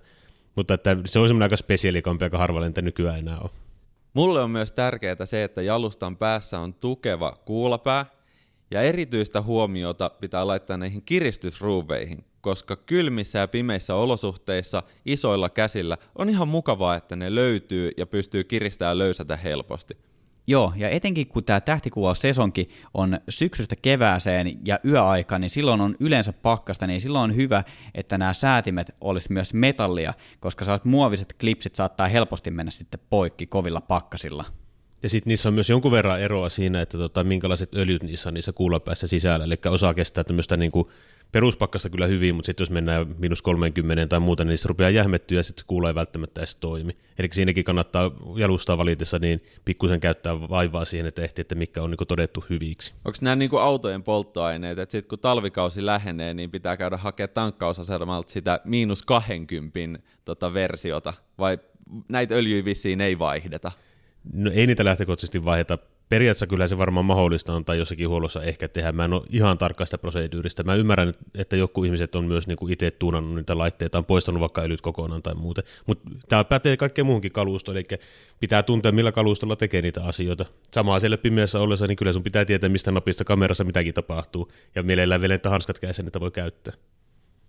Mutta 0.57 0.75
että 0.75 0.97
se 1.05 1.19
on 1.19 1.29
semmoinen 1.29 1.45
aika 1.47 1.57
spesiaalikampi, 1.57 2.25
aika 2.25 2.39
harvalle 2.39 2.73
nykyään 2.83 3.19
enää 3.19 3.39
on. 3.39 3.51
Mulle 4.15 4.43
on 4.43 4.51
myös 4.51 4.73
tärkeää 4.73 5.27
se, 5.27 5.45
että 5.45 5.63
jalustan 5.63 6.17
päässä 6.17 6.61
on 6.61 6.75
tukeva 6.75 7.37
kuulapää, 7.45 8.07
ja 8.71 8.83
erityistä 8.83 9.43
huomiota 9.43 10.11
pitää 10.11 10.47
laittaa 10.47 10.77
näihin 10.77 11.03
kiristysruuveihin, 11.03 12.25
koska 12.41 12.77
kylmissä 12.77 13.39
ja 13.39 13.49
pimeissä 13.49 13.95
olosuhteissa 13.95 14.83
isoilla 15.07 15.49
käsillä 15.49 15.99
on 16.19 16.29
ihan 16.29 16.49
mukavaa, 16.49 16.97
että 16.97 17.17
ne 17.17 17.35
löytyy 17.35 17.91
ja 17.97 18.07
pystyy 18.07 18.45
kiristämään 18.45 18.99
löysätä 18.99 19.37
helposti. 19.37 19.97
Joo, 20.47 20.73
ja 20.77 20.89
etenkin 20.89 21.27
kun 21.27 21.45
tämä 21.45 21.61
tähtikuvaus-sesonki 21.61 22.69
on 22.95 23.21
syksystä 23.29 23.77
kevääseen 23.77 24.53
ja 24.65 24.79
yöaika, 24.85 25.39
niin 25.39 25.51
silloin 25.51 25.81
on 25.81 25.97
yleensä 26.01 26.33
pakkasta, 26.33 26.87
niin 26.87 27.01
silloin 27.01 27.31
on 27.31 27.37
hyvä, 27.37 27.65
että 27.95 28.19
nämä 28.19 28.33
säätimet 28.33 28.95
olisi 29.01 29.33
myös 29.33 29.55
metallia, 29.55 30.15
koska 30.41 30.65
sellaiset 30.65 30.85
muoviset 30.85 31.35
klipsit 31.41 31.75
saattaa 31.75 32.09
helposti 32.09 32.51
mennä 32.51 32.71
sitten 32.71 33.01
poikki 33.11 33.47
kovilla 33.47 33.81
pakkasilla. 33.81 34.45
Ja 35.03 35.09
sitten 35.09 35.31
niissä 35.31 35.49
on 35.49 35.55
myös 35.55 35.71
jonkun 35.71 35.93
verran 35.93 36.21
eroa 36.21 36.49
siinä, 36.49 36.81
että 36.81 36.99
tota, 36.99 37.25
minkälaiset 37.25 37.75
öljyt 37.75 38.03
niissä 38.03 38.29
on 38.29 38.35
niissä 38.35 38.53
kuulapäissä 38.53 39.07
sisällä. 39.07 39.45
Eli 39.45 39.59
osa 39.71 39.95
kestää 39.95 40.25
tämmöistä 40.25 40.57
niin 40.57 40.71
kuin 40.71 40.89
peruspakkasta 41.33 41.91
kyllä 41.91 42.07
hyvin, 42.07 42.35
mutta 42.35 42.47
sitten 42.47 42.63
jos 42.63 42.71
mennään 42.71 43.15
miinus 43.19 43.43
30 43.43 44.07
tai 44.07 44.21
muuta, 44.21 44.45
niin 44.45 44.59
se 44.59 44.69
rupeaa 44.69 44.91
jähmettyä 44.91 45.39
ja 45.39 45.43
sitten 45.43 45.61
se 45.63 45.67
kuulee 45.67 45.95
välttämättä 45.95 46.41
edes 46.41 46.57
toimi. 46.57 46.97
Eli 47.19 47.29
siinäkin 47.33 47.65
kannattaa 47.65 48.11
jalustaa 48.37 48.79
valitessa 48.79 49.19
niin 49.19 49.41
pikkusen 49.65 50.01
käyttää 50.01 50.41
vaivaa 50.41 50.85
siihen, 50.85 51.07
että 51.07 51.23
ehtii, 51.23 51.41
että 51.43 51.55
mikä 51.55 51.83
on 51.83 51.91
niin 51.91 52.09
todettu 52.09 52.45
hyviksi. 52.51 52.93
Onko 53.05 53.19
nämä 53.21 53.37
niin 53.37 53.51
kuin 53.51 53.63
autojen 53.63 54.03
polttoaineet, 54.03 54.79
että 54.79 54.93
sitten 54.93 55.09
kun 55.09 55.19
talvikausi 55.19 55.87
lähenee, 55.87 56.35
niin 56.35 56.51
pitää 56.51 56.77
käydä 56.77 56.97
hakemaan 56.97 57.35
tankkausasemalta 57.35 58.31
sitä 58.31 58.61
miinus 58.65 59.03
20 59.03 59.99
tota 60.25 60.55
versiota, 60.55 61.15
vai 61.39 61.59
näitä 62.09 62.35
öljyjä 62.35 62.65
vissiin 62.65 63.01
ei 63.01 63.19
vaihdeta? 63.19 63.73
No 64.33 64.51
ei 64.55 64.67
niitä 64.67 64.85
lähtökohtaisesti 64.85 65.45
vaiheta. 65.45 65.79
Periaatteessa 66.11 66.47
kyllä 66.47 66.69
se 66.69 66.79
varmaan 66.79 67.05
mahdollista 67.05 67.55
on 67.55 67.65
tai 67.65 67.79
jossakin 67.79 68.09
huollossa 68.09 68.43
ehkä 68.43 68.69
tehdä. 68.69 68.93
Mä 68.93 69.05
en 69.05 69.13
ole 69.13 69.23
ihan 69.31 69.59
tarkkaista 69.59 69.99
proseduurista. 69.99 70.63
Mä 70.63 70.75
ymmärrän, 70.75 71.15
että 71.35 71.57
joku 71.57 71.85
ihmiset 71.85 72.15
on 72.15 72.25
myös 72.25 72.47
niinku 72.47 72.69
itse 72.69 72.91
tuunannut 72.91 73.35
niitä 73.35 73.59
laitteita, 73.59 73.99
on 73.99 74.05
poistanut 74.05 74.41
vaikka 74.41 74.63
öljyt 74.63 74.81
kokonaan 74.81 75.23
tai 75.23 75.35
muuten. 75.35 75.65
Mutta 75.87 76.11
tämä 76.29 76.45
pätee 76.45 76.77
kaikkeen 76.77 77.07
muuhunkin 77.07 77.33
kalustoon, 77.33 77.77
eli 77.77 77.87
pitää 78.41 78.63
tuntea, 78.63 78.93
millä 78.93 79.13
kalustolla 79.13 79.57
tekee 79.57 79.83
niitä 79.83 80.05
asioita. 80.05 80.45
Samaa 80.75 81.01
siellä 81.01 81.19
pimeässä 81.19 81.61
ollessa, 81.61 81.87
niin 81.87 81.97
kyllä 81.97 82.13
sun 82.13 82.23
pitää 82.23 82.45
tietää, 82.45 82.69
mistä 82.69 82.91
napista 82.91 83.25
kamerassa 83.25 83.65
mitäkin 83.65 83.95
tapahtuu, 83.95 84.53
ja 84.75 84.83
mielellään 84.83 85.21
vielä, 85.21 85.35
että 85.35 85.51
hanskat 85.51 85.79
kädessä 85.79 86.03
niitä 86.03 86.21
voi 86.21 86.31
käyttää. 86.31 86.75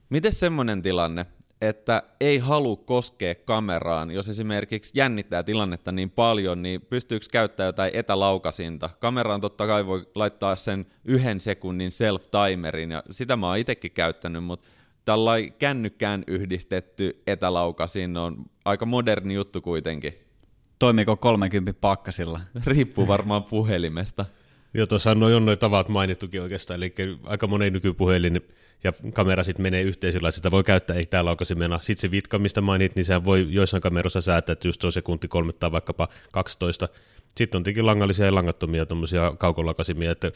Miten 0.09 0.33
semmoinen 0.33 0.81
tilanne, 0.81 1.25
että 1.61 2.03
ei 2.19 2.37
halua 2.37 2.75
koskea 2.75 3.35
kameraan. 3.35 4.11
Jos 4.11 4.29
esimerkiksi 4.29 4.91
jännittää 4.95 5.43
tilannetta 5.43 5.91
niin 5.91 6.09
paljon, 6.09 6.61
niin 6.61 6.81
pystyykö 6.81 7.25
käyttämään 7.31 7.67
jotain 7.67 7.95
etälaukasinta? 7.95 8.89
Kameraan 8.99 9.41
totta 9.41 9.67
kai 9.67 9.85
voi 9.85 10.07
laittaa 10.15 10.55
sen 10.55 10.85
yhden 11.05 11.39
sekunnin 11.39 11.91
self-timerin, 11.91 12.91
ja 12.91 13.03
sitä 13.11 13.35
mä 13.35 13.47
oon 13.47 13.57
itsekin 13.57 13.91
käyttänyt, 13.91 14.43
mutta 14.43 14.69
tällainen 15.05 15.53
kännykkään 15.53 16.23
yhdistetty 16.27 17.21
etälaukasin 17.27 18.17
on 18.17 18.45
aika 18.65 18.85
moderni 18.85 19.33
juttu 19.33 19.61
kuitenkin. 19.61 20.13
Toimiko 20.79 21.17
30 21.17 21.79
pakkasilla? 21.81 22.39
Riippuu 22.65 23.07
varmaan 23.07 23.43
puhelimesta. 23.43 24.25
Joo, 24.73 24.87
tuossa 24.87 25.11
on 25.11 25.19
noin 25.19 25.59
tavat 25.59 25.89
mainittukin 25.89 26.41
oikeastaan, 26.41 26.77
eli 26.77 26.93
aika 27.23 27.47
moni 27.47 27.69
nykypuhelin 27.69 28.41
ja 28.83 28.93
kamera 29.13 29.43
sitten 29.43 29.63
menee 29.63 29.81
yhteen 29.81 30.13
sillä 30.13 30.31
sitä 30.31 30.51
voi 30.51 30.63
käyttää 30.63 30.95
ei 30.95 31.05
täällä 31.05 31.35
mennä. 31.55 31.79
Sitten 31.81 32.01
se 32.01 32.11
vitka, 32.11 32.39
mistä 32.39 32.61
mainit, 32.61 32.95
niin 32.95 33.05
sehän 33.05 33.25
voi 33.25 33.47
joissain 33.49 33.81
kameroissa 33.81 34.21
säätää, 34.21 34.53
että 34.53 34.67
just 34.67 34.83
on 34.83 34.91
sekunti 34.91 35.27
kolme 35.27 35.53
tai 35.53 35.71
vaikkapa 35.71 36.07
12. 36.31 36.89
Sitten 37.35 37.57
on 37.57 37.63
tietenkin 37.63 37.85
langallisia 37.85 38.25
ja 38.25 38.35
langattomia 38.35 38.85
tuommoisia 38.85 39.33
kaukolakasimia, 39.37 40.11
että 40.11 40.31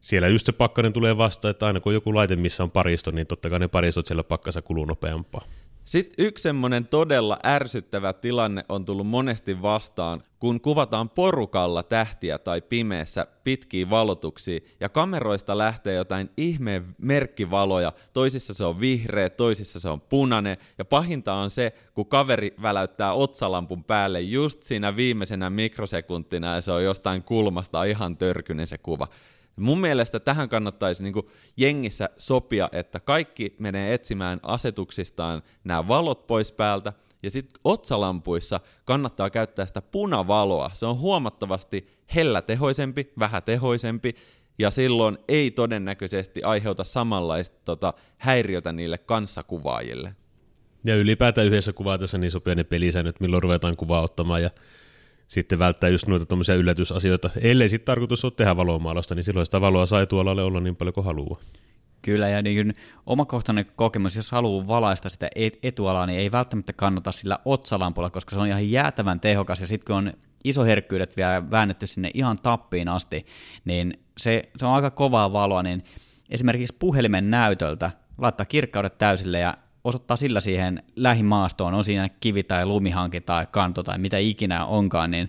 siellä 0.00 0.28
just 0.28 0.46
se 0.46 0.52
pakkanen 0.52 0.92
tulee 0.92 1.16
vasta, 1.16 1.50
että 1.50 1.66
aina 1.66 1.80
kun 1.80 1.90
on 1.90 1.94
joku 1.94 2.14
laite, 2.14 2.36
missä 2.36 2.62
on 2.62 2.70
paristo, 2.70 3.10
niin 3.10 3.26
totta 3.26 3.50
kai 3.50 3.58
ne 3.58 3.68
paristot 3.68 4.06
siellä 4.06 4.24
pakkassa 4.24 4.62
kuluu 4.62 4.84
nopeampaa. 4.84 5.44
Sitten 5.90 6.26
yksi 6.26 6.42
semmoinen 6.42 6.86
todella 6.86 7.38
ärsyttävä 7.46 8.12
tilanne 8.12 8.64
on 8.68 8.84
tullut 8.84 9.06
monesti 9.06 9.62
vastaan, 9.62 10.22
kun 10.38 10.60
kuvataan 10.60 11.10
porukalla 11.10 11.82
tähtiä 11.82 12.38
tai 12.38 12.60
pimeässä 12.60 13.26
pitkiä 13.44 13.90
valotuksia, 13.90 14.60
ja 14.80 14.88
kameroista 14.88 15.58
lähtee 15.58 15.94
jotain 15.94 16.30
ihmeen 16.36 16.96
merkkivaloja, 16.98 17.92
toisissa 18.12 18.54
se 18.54 18.64
on 18.64 18.80
vihreä, 18.80 19.30
toisissa 19.30 19.80
se 19.80 19.88
on 19.88 20.00
punainen, 20.00 20.56
ja 20.78 20.84
pahinta 20.84 21.34
on 21.34 21.50
se, 21.50 21.72
kun 21.94 22.06
kaveri 22.06 22.54
väläyttää 22.62 23.12
otsalampun 23.12 23.84
päälle 23.84 24.20
just 24.20 24.62
siinä 24.62 24.96
viimeisenä 24.96 25.50
mikrosekuntina, 25.50 26.54
ja 26.54 26.60
se 26.60 26.72
on 26.72 26.84
jostain 26.84 27.22
kulmasta 27.22 27.84
ihan 27.84 28.16
törkynen 28.16 28.66
se 28.66 28.78
kuva. 28.78 29.08
Mun 29.56 29.80
mielestä 29.80 30.20
tähän 30.20 30.48
kannattaisi 30.48 31.02
niin 31.02 31.14
jengissä 31.56 32.10
sopia, 32.18 32.68
että 32.72 33.00
kaikki 33.00 33.56
menee 33.58 33.94
etsimään 33.94 34.40
asetuksistaan 34.42 35.42
nämä 35.64 35.88
valot 35.88 36.26
pois 36.26 36.52
päältä, 36.52 36.92
ja 37.22 37.30
sitten 37.30 37.60
otsalampuissa 37.64 38.60
kannattaa 38.84 39.30
käyttää 39.30 39.66
sitä 39.66 39.82
punavaloa. 39.82 40.70
Se 40.74 40.86
on 40.86 40.98
huomattavasti 40.98 41.88
hellätehoisempi, 42.14 43.12
vähätehoisempi, 43.18 44.14
ja 44.58 44.70
silloin 44.70 45.18
ei 45.28 45.50
todennäköisesti 45.50 46.42
aiheuta 46.42 46.84
samanlaista 46.84 47.56
tota, 47.64 47.94
häiriötä 48.18 48.72
niille 48.72 48.98
kanssakuvaajille. 48.98 50.16
Ja 50.84 50.96
ylipäätään 50.96 51.46
yhdessä 51.46 51.72
kuvatessa 51.72 52.18
niin 52.18 52.30
sopii 52.30 52.54
ne 52.54 52.64
pelisäännöt, 52.64 53.20
milloin 53.20 53.42
ruvetaan 53.42 53.76
kuvaa 53.76 54.00
ottamaan, 54.00 54.42
ja 54.42 54.50
sitten 55.30 55.58
välttää 55.58 55.90
just 55.90 56.06
noita 56.06 56.26
tuommoisia 56.26 56.54
yllätysasioita. 56.54 57.30
Ellei 57.40 57.68
sitten 57.68 57.86
tarkoitus 57.86 58.24
ole 58.24 58.32
tehdä 58.36 58.56
valomaalasta, 58.56 59.14
niin 59.14 59.24
silloin 59.24 59.46
sitä 59.46 59.60
valoa 59.60 59.86
sai 59.86 60.06
tuolla 60.06 60.30
olla 60.30 60.60
niin 60.60 60.76
paljon 60.76 60.94
kuin 60.94 61.04
haluaa. 61.04 61.40
Kyllä, 62.02 62.28
ja 62.28 62.42
niin 62.42 62.74
omakohtainen 63.06 63.66
kokemus, 63.76 64.16
jos 64.16 64.32
haluaa 64.32 64.66
valaista 64.66 65.08
sitä 65.08 65.30
etualaa, 65.62 66.06
niin 66.06 66.18
ei 66.18 66.32
välttämättä 66.32 66.72
kannata 66.72 67.12
sillä 67.12 67.38
otsalampulla, 67.44 68.10
koska 68.10 68.34
se 68.34 68.40
on 68.40 68.46
ihan 68.46 68.70
jäätävän 68.70 69.20
tehokas, 69.20 69.60
ja 69.60 69.66
sitten 69.66 69.86
kun 69.86 69.96
on 69.96 70.12
iso 70.44 70.64
herkkyydet 70.64 71.16
vielä 71.16 71.50
väännetty 71.50 71.86
sinne 71.86 72.10
ihan 72.14 72.38
tappiin 72.42 72.88
asti, 72.88 73.26
niin 73.64 74.00
se, 74.18 74.42
se 74.56 74.66
on 74.66 74.72
aika 74.72 74.90
kovaa 74.90 75.32
valoa, 75.32 75.62
niin 75.62 75.82
esimerkiksi 76.30 76.76
puhelimen 76.78 77.30
näytöltä 77.30 77.90
laittaa 78.18 78.46
kirkkaudet 78.46 78.98
täysille 78.98 79.38
ja 79.38 79.56
osoittaa 79.84 80.16
sillä 80.16 80.40
siihen 80.40 80.82
lähimaastoon, 80.96 81.74
on 81.74 81.84
siinä 81.84 82.08
kivi 82.08 82.42
tai 82.42 82.66
lumihanki 82.66 83.20
tai 83.20 83.46
kanto 83.50 83.82
tai 83.82 83.98
mitä 83.98 84.18
ikinä 84.18 84.64
onkaan, 84.66 85.10
niin 85.10 85.28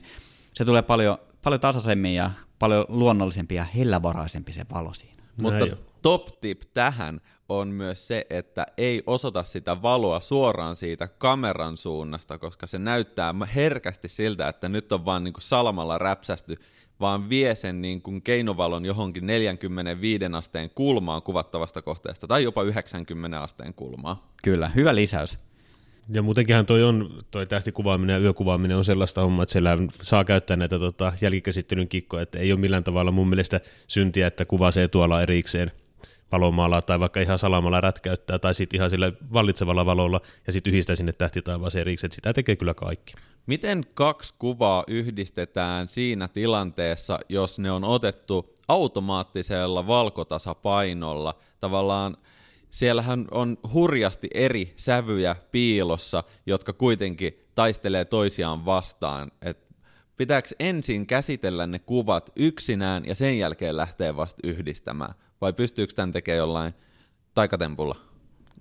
se 0.54 0.66
tulee 0.66 0.82
paljon, 0.82 1.18
paljon 1.44 1.62
tasaisemmin 1.62 2.16
ja 2.16 2.32
paljon 2.60 2.86
luonnollisempi 2.88 3.56
ja 3.56 3.64
hellävaraisempi 3.64 4.54
se 4.54 4.66
valo 4.74 4.94
siinä. 4.94 5.24
Mutta 5.38 5.68
top 6.02 6.28
tip 6.42 6.62
tähän 6.74 7.22
on 7.50 7.68
myös 7.68 8.08
se, 8.08 8.26
että 8.30 8.66
ei 8.78 9.04
osoita 9.08 9.44
sitä 9.44 9.82
valoa 9.82 10.20
suoraan 10.20 10.76
siitä 10.76 11.08
kameran 11.08 11.78
suunnasta, 11.78 12.38
koska 12.38 12.68
se 12.68 12.80
näyttää 12.80 13.34
herkästi 13.56 14.10
siltä, 14.10 14.48
että 14.48 14.70
nyt 14.70 14.92
on 14.92 15.06
vaan 15.06 15.24
niin 15.24 15.34
kuin 15.34 15.42
salamalla 15.42 15.98
räpsästy 15.98 16.58
vaan 17.02 17.30
vie 17.30 17.56
sen 17.56 17.82
niin 17.82 18.02
kuin 18.02 18.22
keinovalon 18.22 18.86
johonkin 18.86 19.28
45 19.28 20.26
asteen 20.38 20.70
kulmaan 20.76 21.22
kuvattavasta 21.22 21.82
kohteesta, 21.82 22.28
tai 22.28 22.44
jopa 22.44 22.64
90 22.64 23.42
asteen 23.42 23.74
kulmaan. 23.74 24.18
Kyllä, 24.44 24.70
hyvä 24.70 24.96
lisäys. 24.96 25.38
Ja 26.10 26.22
muutenkinhan 26.22 26.66
toi 26.66 26.84
on, 26.84 27.24
toi 27.32 27.48
tähtikuvaaminen 27.48 28.14
ja 28.14 28.20
yökuvaaminen 28.20 28.78
on 28.78 28.86
sellaista 28.86 29.22
hommaa, 29.22 29.44
että 29.44 29.52
siellä 29.52 29.78
saa 30.02 30.24
käyttää 30.24 30.58
näitä 30.58 30.80
tota, 30.80 31.14
jälkikäsittelyn 31.22 31.88
kikkoja, 31.88 32.24
että 32.24 32.40
ei 32.40 32.52
ole 32.52 32.60
millään 32.60 32.84
tavalla 32.84 33.12
mun 33.12 33.30
mielestä 33.30 33.62
syntiä, 33.88 34.28
että 34.28 34.46
kuvasee 34.46 34.88
tuolla 34.88 35.22
erikseen 35.22 35.72
valomaalla 36.32 36.82
tai 36.82 37.00
vaikka 37.00 37.20
ihan 37.20 37.40
salamalla 37.40 37.82
rätkäyttää 37.82 38.40
tai 38.40 38.54
sitten 38.54 38.78
ihan 38.78 38.90
sillä 38.90 39.12
vallitsevalla 39.34 39.86
valolla 39.86 40.22
ja 40.48 40.54
sitten 40.54 40.74
yhdistää 40.74 40.96
sinne 40.96 41.14
tähtitaivaaseen 41.14 41.82
erikseen, 41.82 42.08
että 42.08 42.16
sitä 42.16 42.34
tekee 42.34 42.56
kyllä 42.56 42.74
kaikki. 42.74 43.14
Miten 43.46 43.84
kaksi 43.94 44.34
kuvaa 44.40 44.84
yhdistetään 44.88 45.88
siinä 45.88 46.28
tilanteessa, 46.28 47.20
jos 47.30 47.60
ne 47.60 47.72
on 47.72 47.84
otettu 47.84 48.58
automaattisella 48.68 49.88
valkotasapainolla? 49.88 51.36
Tavallaan 51.60 52.18
siellähän 52.72 53.28
on 53.32 53.58
hurjasti 53.74 54.28
eri 54.34 54.74
sävyjä 54.76 55.36
piilossa, 55.52 56.24
jotka 56.46 56.74
kuitenkin 56.74 57.40
taistelee 57.56 58.06
toisiaan 58.06 58.66
vastaan. 58.66 59.32
Et 59.42 59.68
pitääkö 60.18 60.50
ensin 60.60 61.08
käsitellä 61.08 61.68
ne 61.68 61.80
kuvat 61.80 62.32
yksinään 62.36 63.06
ja 63.06 63.16
sen 63.16 63.40
jälkeen 63.40 63.78
lähteä 63.78 64.16
vasta 64.16 64.40
yhdistämään? 64.44 65.14
Vai 65.42 65.54
pystyykö 65.54 65.94
tämän 65.94 66.12
tekemään 66.12 66.38
jollain 66.38 66.74
taikatempulla? 67.34 67.96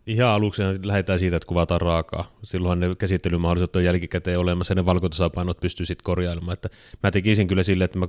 Ihan 0.07 0.29
aluksi 0.29 0.63
lähdetään 0.83 1.19
siitä, 1.19 1.37
että 1.37 1.47
kuvataan 1.47 1.81
raakaa. 1.81 2.33
Silloinhan 2.43 2.81
ne 2.81 2.95
käsittelymahdollisuudet 2.99 3.77
on 3.77 3.85
jälkikäteen 3.85 4.39
olemassa 4.39 4.73
ja 4.73 4.77
ne 4.77 4.87
valkotasapainot 4.87 5.61
pystyy 5.61 5.87
sitten 5.87 6.05
korjailemaan. 6.05 6.53
Että 6.53 6.69
mä 7.03 7.11
tekisin 7.11 7.49
kyllä 7.49 7.63
sille, 7.63 7.85
että 7.85 7.99
mä 7.99 8.09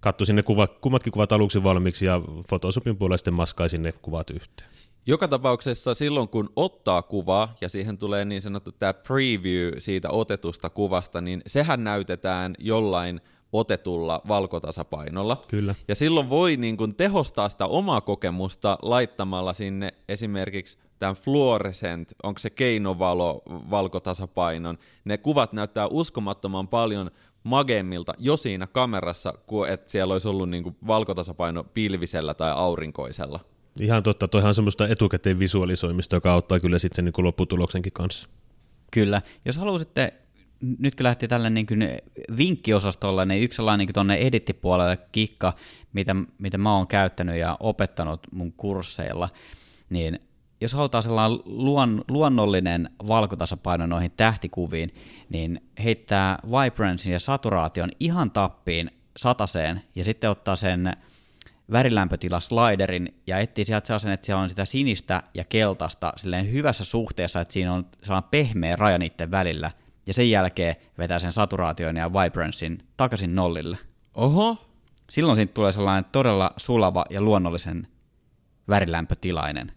katsoisin 0.00 0.36
ne 0.36 0.42
kuva, 0.42 0.66
kummatkin 0.66 1.12
kuvat 1.12 1.32
aluksi 1.32 1.62
valmiiksi 1.62 2.06
ja 2.06 2.20
Photoshopin 2.48 2.96
puolella 2.96 3.16
sitten 3.16 3.34
maskaisin 3.34 3.82
ne 3.82 3.92
kuvat 3.92 4.30
yhteen. 4.30 4.70
Joka 5.06 5.28
tapauksessa 5.28 5.94
silloin, 5.94 6.28
kun 6.28 6.52
ottaa 6.56 7.02
kuvaa 7.02 7.56
ja 7.60 7.68
siihen 7.68 7.98
tulee 7.98 8.24
niin 8.24 8.42
sanottu 8.42 8.72
tämä 8.72 8.94
preview 8.94 9.72
siitä 9.78 10.10
otetusta 10.10 10.70
kuvasta, 10.70 11.20
niin 11.20 11.42
sehän 11.46 11.84
näytetään 11.84 12.54
jollain 12.58 13.20
otetulla 13.52 14.22
valkotasapainolla. 14.28 15.42
Kyllä. 15.48 15.74
Ja 15.88 15.94
silloin 15.94 16.30
voi 16.30 16.56
niin 16.56 16.76
kuin 16.76 16.96
tehostaa 16.96 17.48
sitä 17.48 17.66
omaa 17.66 18.00
kokemusta 18.00 18.78
laittamalla 18.82 19.52
sinne 19.52 19.94
esimerkiksi 20.08 20.78
tämän 20.98 21.16
fluorescent, 21.16 22.12
onko 22.22 22.38
se 22.38 22.50
keinovalo 22.50 23.42
valkotasapainon. 23.70 24.78
Ne 25.04 25.18
kuvat 25.18 25.52
näyttää 25.52 25.86
uskomattoman 25.86 26.68
paljon 26.68 27.10
magemmilta 27.42 28.14
jo 28.18 28.36
siinä 28.36 28.66
kamerassa, 28.66 29.34
kuin 29.46 29.70
että 29.70 29.90
siellä 29.90 30.12
olisi 30.12 30.28
ollut 30.28 30.50
niin 30.50 30.62
kuin 30.62 30.76
valkotasapaino 30.86 31.64
pilvisellä 31.64 32.34
tai 32.34 32.52
aurinkoisella. 32.54 33.40
Ihan 33.80 34.02
totta, 34.02 34.28
toihan 34.28 34.48
on 34.48 34.54
semmoista 34.54 34.88
etukäteen 34.88 35.38
visualisoimista, 35.38 36.16
joka 36.16 36.32
auttaa 36.32 36.60
kyllä 36.60 36.78
sitten 36.78 36.96
sen 36.96 37.04
niin 37.04 37.24
lopputuloksenkin 37.24 37.92
kanssa. 37.92 38.28
Kyllä. 38.90 39.22
Jos 39.44 39.56
haluaisitte, 39.56 40.14
nyt 40.60 40.94
kun 40.94 41.04
lähti 41.04 41.28
tälle 41.28 41.50
niin 41.50 41.66
kuin 41.66 41.88
vinkkiosastolla, 42.36 43.24
niin 43.24 43.42
yksi 43.42 43.56
sellainen 43.56 43.86
niin 43.86 43.94
tuonne 43.94 44.14
edittipuolelle 44.14 44.96
kikka, 45.12 45.52
mitä, 45.92 46.16
mitä 46.38 46.58
mä 46.58 46.76
oon 46.76 46.86
käyttänyt 46.86 47.36
ja 47.36 47.56
opettanut 47.60 48.20
mun 48.32 48.52
kursseilla, 48.52 49.28
niin 49.90 50.20
jos 50.60 50.72
halutaan 50.72 51.02
sellainen 51.02 51.38
luon, 51.44 52.04
luonnollinen 52.08 52.90
valkotasapaino 53.08 53.86
noihin 53.86 54.12
tähtikuviin, 54.16 54.90
niin 55.28 55.60
heittää 55.84 56.38
vibrancein 56.44 57.12
ja 57.12 57.20
saturaation 57.20 57.90
ihan 58.00 58.30
tappiin 58.30 58.90
sataseen 59.16 59.82
ja 59.94 60.04
sitten 60.04 60.30
ottaa 60.30 60.56
sen 60.56 60.92
värilämpötila 61.72 62.40
sliderin 62.40 63.14
ja 63.26 63.38
etsii 63.38 63.64
sieltä 63.64 63.86
sellaisen, 63.86 64.12
että 64.12 64.26
siellä 64.26 64.42
on 64.42 64.48
sitä 64.48 64.64
sinistä 64.64 65.22
ja 65.34 65.44
keltaista 65.44 66.12
silleen 66.16 66.52
hyvässä 66.52 66.84
suhteessa, 66.84 67.40
että 67.40 67.52
siinä 67.52 67.72
on 67.72 67.86
sellainen 68.02 68.30
pehmeä 68.30 68.76
raja 68.76 68.98
niiden 68.98 69.30
välillä 69.30 69.70
ja 70.08 70.14
sen 70.14 70.30
jälkeen 70.30 70.76
vetää 70.98 71.18
sen 71.18 71.32
saturaation 71.32 71.96
ja 71.96 72.10
vibrancein 72.12 72.78
takaisin 72.96 73.34
nollille. 73.34 73.78
Oho, 74.14 74.56
Silloin 75.10 75.36
siitä 75.36 75.54
tulee 75.54 75.72
sellainen 75.72 76.10
todella 76.12 76.50
sulava 76.56 77.04
ja 77.10 77.20
luonnollisen 77.20 77.86
värilämpötilainen. 78.68 79.72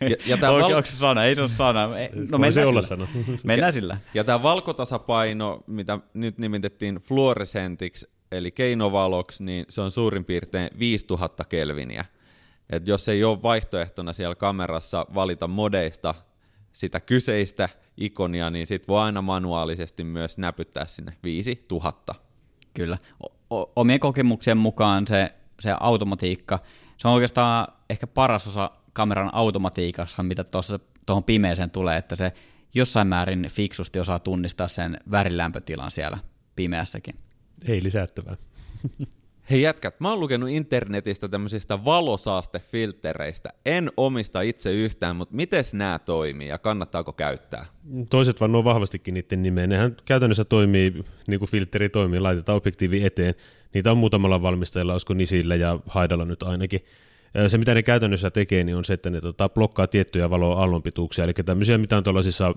Ja, 0.00 0.16
ja 0.26 0.36
tämä 0.36 0.52
val- 0.62 0.62
onko 0.62 0.86
se 0.86 0.96
sana? 0.96 1.24
Ei 1.24 1.34
se 1.34 1.40
ole 1.42 1.48
sana. 1.48 1.98
Ei- 1.98 2.08
No 2.14 2.38
mennään 2.38 2.52
se 2.52 2.60
sillä. 2.60 2.70
olla 2.70 2.82
sana. 2.82 3.08
Mennään 3.44 3.72
sillä. 3.72 3.96
ja 4.14 4.24
tämä 4.24 4.42
valkotasapaino, 4.42 5.64
mitä 5.66 5.98
nyt 6.14 6.38
nimitettiin 6.38 6.94
fluorescentiksi, 6.94 8.10
eli 8.32 8.50
keinovaloksi, 8.50 9.44
niin 9.44 9.64
se 9.68 9.80
on 9.80 9.90
suurin 9.90 10.24
piirtein 10.24 10.70
5000 10.78 11.44
kelviniä. 11.44 12.04
Et 12.70 12.88
jos 12.88 13.08
ei 13.08 13.24
ole 13.24 13.42
vaihtoehtona 13.42 14.12
siellä 14.12 14.34
kamerassa 14.34 15.06
valita 15.14 15.48
modeista 15.48 16.14
sitä 16.72 17.00
kyseistä 17.00 17.68
ikonia, 17.96 18.50
niin 18.50 18.66
sit 18.66 18.88
voi 18.88 19.00
aina 19.00 19.22
manuaalisesti 19.22 20.04
myös 20.04 20.38
näpyttää 20.38 20.86
sinne 20.86 21.16
5000. 21.22 22.14
Kyllä. 22.74 22.98
O- 23.22 23.56
o- 23.60 23.72
omien 23.76 24.00
kokemuksien 24.00 24.56
mukaan 24.56 25.06
se, 25.06 25.34
se 25.60 25.74
automatiikka, 25.80 26.58
se 26.98 27.08
on 27.08 27.14
oikeastaan 27.14 27.68
ehkä 27.90 28.06
paras 28.06 28.46
osa 28.46 28.70
kameran 28.92 29.30
automatiikassa, 29.32 30.22
mitä 30.22 30.44
tuossa 30.44 30.78
tuohon 31.06 31.24
pimeeseen 31.24 31.70
tulee, 31.70 31.96
että 31.96 32.16
se 32.16 32.32
jossain 32.74 33.06
määrin 33.06 33.48
fiksusti 33.50 33.98
osaa 33.98 34.18
tunnistaa 34.18 34.68
sen 34.68 34.98
värilämpötilan 35.10 35.90
siellä 35.90 36.18
pimeässäkin. 36.56 37.14
Ei 37.68 37.82
lisättävää. 37.82 38.36
Hei 39.52 39.62
jätkät, 39.62 40.00
mä 40.00 40.10
oon 40.10 40.20
lukenut 40.20 40.48
internetistä 40.48 41.28
tämmöisistä 41.28 41.84
valosaastefiltereistä. 41.84 43.48
En 43.66 43.90
omista 43.96 44.40
itse 44.40 44.72
yhtään, 44.72 45.16
mutta 45.16 45.36
miten 45.36 45.64
nämä 45.72 45.98
toimii 45.98 46.48
ja 46.48 46.58
kannattaako 46.58 47.12
käyttää? 47.12 47.66
Toiset 48.10 48.40
vaan 48.40 48.52
nuo 48.52 48.64
vahvastikin 48.64 49.14
niiden 49.14 49.42
nimeen. 49.42 49.68
Nehän 49.68 49.96
käytännössä 50.04 50.44
toimii, 50.44 51.04
niin 51.26 51.38
kuin 51.38 51.50
filteri 51.50 51.88
toimii, 51.88 52.20
laitetaan 52.20 52.56
objektiivi 52.56 53.04
eteen. 53.04 53.34
Niitä 53.74 53.90
on 53.90 53.98
muutamalla 53.98 54.42
valmistajalla, 54.42 54.92
olisiko 54.92 55.14
Nisillä 55.14 55.54
ja 55.54 55.78
Haidalla 55.86 56.24
nyt 56.24 56.42
ainakin. 56.42 56.80
Se, 57.46 57.58
mitä 57.58 57.74
ne 57.74 57.82
käytännössä 57.82 58.30
tekee, 58.30 58.64
niin 58.64 58.76
on 58.76 58.84
se, 58.84 58.92
että 58.92 59.10
ne 59.10 59.20
tota, 59.20 59.48
blokkaa 59.48 59.86
tiettyjä 59.86 60.30
valoaallonpituuksia, 60.30 61.24
eli 61.24 61.32
tämmöisiä, 61.32 61.78
mitä 61.78 61.96
on 61.96 62.04
tuollaisissa 62.04 62.54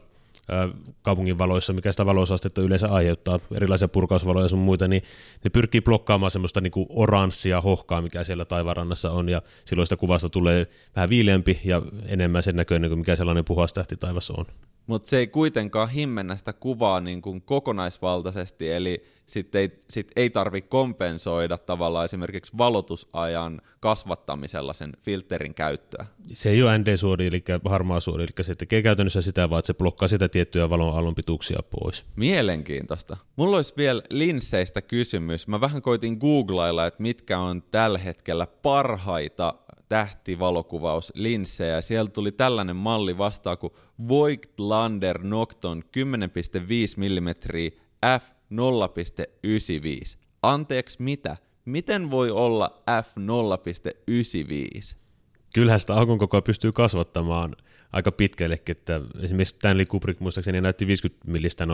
kaupungin 1.02 1.38
valoissa, 1.38 1.74
mikä 1.74 1.92
sitä 1.92 2.06
valosaastetta 2.06 2.62
yleensä 2.62 2.88
aiheuttaa, 2.88 3.40
erilaisia 3.56 3.88
purkausvaloja 3.88 4.46
ja 4.46 4.50
sun 4.50 4.60
muita, 4.60 4.88
niin 4.88 5.04
ne 5.44 5.50
pyrkii 5.50 5.82
blokkaamaan 5.82 6.32
semmoista 6.32 6.62
niinku 6.62 6.88
oranssia 6.90 7.62
hohkaa, 7.62 8.02
mikä 8.02 8.24
siellä 8.24 8.46
taivaanrannassa 8.46 9.12
on, 9.12 9.30
ja 9.30 9.42
silloin 9.66 9.86
sitä 9.86 9.98
kuvasta 9.98 10.30
tulee 10.30 10.68
vähän 10.96 11.10
viileämpi 11.10 11.60
ja 11.64 11.82
enemmän 12.06 12.44
sen 12.44 12.56
näköinen 12.56 12.90
kuin 12.90 13.00
mikä 13.00 13.16
sellainen 13.16 13.46
puhas 13.46 13.74
tähti 13.74 13.98
taivassa 13.98 14.34
on. 14.38 14.46
Mutta 14.88 15.10
se 15.10 15.18
ei 15.18 15.28
kuitenkaan 15.28 15.90
himmennä 15.90 16.36
sitä 16.36 16.54
kuvaa 16.54 17.02
niin 17.02 17.22
kuin 17.22 17.42
kokonaisvaltaisesti, 17.42 18.72
eli 18.72 19.15
sitten 19.28 19.62
ei, 19.62 19.84
sit 19.90 20.12
ei 20.16 20.30
tarvi 20.30 20.62
kompensoida 20.62 21.58
tavallaan 21.58 22.06
esimerkiksi 22.06 22.58
valotusajan 22.58 23.62
kasvattamisella 23.80 24.74
sen 24.74 24.92
filterin 25.02 25.54
käyttöä. 25.54 26.06
Se 26.34 26.50
ei 26.50 26.64
ole 26.64 26.78
ND-suori, 26.78 27.28
eli 27.28 27.44
harmaa 27.66 28.00
suori, 28.00 28.24
eli 28.24 28.46
se 28.46 28.56
tekee 28.56 28.82
käytännössä 28.82 29.22
sitä 29.22 29.50
vaan, 29.50 29.60
että 29.60 29.68
se 29.68 29.74
blokkaa 29.74 30.08
sitä 30.08 30.30
tiettyjä 30.30 30.70
valon 30.70 30.94
aallonpituuksia 30.96 31.60
pois. 31.70 32.06
Mielenkiintoista. 32.16 33.18
Mulla 33.36 33.56
olisi 33.56 33.74
vielä 33.78 34.02
linsseistä 34.10 34.82
kysymys. 34.82 35.48
Mä 35.48 35.62
vähän 35.62 35.82
koitin 35.82 36.18
googlailla, 36.18 36.86
että 36.86 37.02
mitkä 37.02 37.40
on 37.40 37.64
tällä 37.72 38.00
hetkellä 38.00 38.48
parhaita 38.48 39.54
tähtivalokuvauslinssejä. 39.90 41.82
Siellä 41.82 42.10
tuli 42.10 42.32
tällainen 42.32 42.76
malli 42.76 43.18
vastaan 43.18 43.58
kuin 43.58 43.74
Voigtlander 44.08 45.24
Nocton 45.24 45.84
10.5 45.84 45.90
mm 46.98 47.30
f 48.20 48.35
0.95. 48.52 50.18
Anteeksi 50.42 51.04
mitä? 51.04 51.38
Miten 51.66 52.12
voi 52.12 52.32
olla 52.32 52.80
f 53.04 53.08
0.95? 53.18 54.96
Kyllähän 55.56 55.80
sitä 55.80 55.94
aukonkokoa 55.94 56.42
pystyy 56.42 56.72
kasvattamaan 56.72 57.56
aika 57.94 58.12
pitkällekin, 58.12 58.78
että 58.78 59.02
esimerkiksi 59.20 59.56
Stanley 59.56 59.86
Kubrick 59.86 60.20
muistaakseni 60.20 60.62
näytti 60.62 60.88
50 60.88 61.32
millistä 61.32 61.66
0,95, 61.66 61.72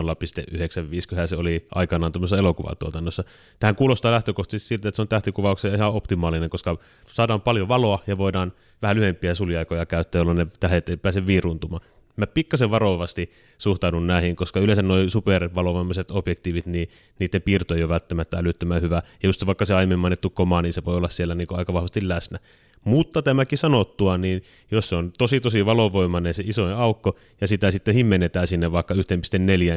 kyllähän 1.08 1.28
se 1.28 1.36
oli 1.36 1.66
aikanaan 1.74 2.12
tämmöisessä 2.12 2.36
elokuvatuotannossa. 2.36 3.24
Tähän 3.58 3.76
kuulostaa 3.76 4.12
lähtökohtaisesti 4.12 4.68
siltä, 4.68 4.88
että 4.88 4.96
se 4.96 5.02
on 5.02 5.08
tähtikuvauksen 5.08 5.74
ihan 5.74 5.92
optimaalinen, 5.92 6.50
koska 6.50 6.76
saadaan 7.06 7.40
paljon 7.40 7.68
valoa 7.68 8.02
ja 8.06 8.18
voidaan 8.18 8.52
vähän 8.82 8.96
lyhyempiä 8.96 9.34
suliaikoja 9.34 9.86
käyttää, 9.86 10.18
jolloin 10.18 10.38
ne 10.38 10.46
tähet 10.60 10.88
ei 10.88 10.96
pääse 10.96 11.26
viiruntumaan. 11.26 11.82
Mä 12.16 12.26
pikkasen 12.26 12.70
varovasti 12.70 13.30
suhtaudun 13.58 14.06
näihin, 14.06 14.36
koska 14.36 14.60
yleensä 14.60 14.82
nuo 14.82 15.08
supervalovoimaiset 15.08 16.10
objektiivit, 16.10 16.66
niin 16.66 16.88
niiden 17.18 17.42
piirto 17.42 17.74
ei 17.74 17.82
ole 17.82 17.88
välttämättä 17.88 18.36
älyttömän 18.36 18.82
hyvä. 18.82 19.02
Ja 19.22 19.28
just 19.28 19.46
vaikka 19.46 19.64
se 19.64 19.74
aiemmin 19.74 19.98
mainittu 19.98 20.30
koma, 20.30 20.62
niin 20.62 20.72
se 20.72 20.84
voi 20.84 20.96
olla 20.96 21.08
siellä 21.08 21.34
niin 21.34 21.48
aika 21.50 21.72
vahvasti 21.72 22.08
läsnä. 22.08 22.38
Mutta 22.84 23.22
tämäkin 23.22 23.58
sanottua, 23.58 24.18
niin 24.18 24.42
jos 24.70 24.88
se 24.88 24.96
on 24.96 25.12
tosi 25.18 25.40
tosi 25.40 25.66
valovoimainen 25.66 26.34
se 26.34 26.42
isoin 26.46 26.74
aukko, 26.74 27.18
ja 27.40 27.46
sitä 27.46 27.70
sitten 27.70 27.94
himmennetään 27.94 28.46
sinne 28.46 28.72
vaikka 28.72 28.94
1.4, 28.94 29.00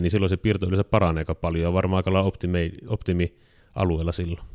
niin 0.01 0.11
silloin 0.11 0.29
se 0.29 0.37
piirto 0.37 0.67
yleensä 0.67 0.83
paranee 0.83 1.21
aika 1.21 1.35
paljon, 1.35 1.63
ja 1.63 1.73
varmaan 1.73 2.03
aika 2.07 2.21
optimi, 2.21 2.71
optimialueella 2.87 4.11
silloin. 4.11 4.45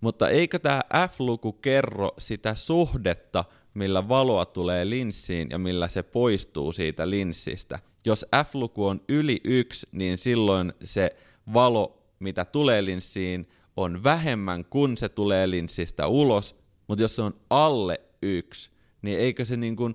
Mutta 0.00 0.28
eikö 0.28 0.58
tämä 0.58 0.80
F-luku 1.08 1.52
kerro 1.52 2.10
sitä 2.18 2.54
suhdetta, 2.54 3.44
millä 3.76 4.08
valoa 4.08 4.44
tulee 4.44 4.90
linssiin 4.90 5.48
ja 5.50 5.58
millä 5.58 5.88
se 5.88 6.02
poistuu 6.02 6.72
siitä 6.72 7.10
linssistä? 7.10 7.78
Jos 8.04 8.26
F-luku 8.44 8.86
on 8.86 9.00
yli 9.08 9.40
yksi, 9.44 9.86
niin 9.92 10.18
silloin 10.18 10.72
se 10.84 11.16
valo, 11.54 12.02
mitä 12.18 12.44
tulee 12.44 12.84
linssiin, 12.84 13.48
on 13.76 14.04
vähemmän 14.04 14.64
kuin 14.64 14.96
se 14.96 15.08
tulee 15.08 15.50
linssistä 15.50 16.06
ulos, 16.06 16.56
mutta 16.88 17.02
jos 17.02 17.16
se 17.16 17.22
on 17.22 17.34
alle 17.50 18.00
yksi, 18.22 18.70
niin 19.02 19.18
eikö 19.18 19.44
se 19.44 19.56
niin 19.56 19.76
kuin 19.76 19.94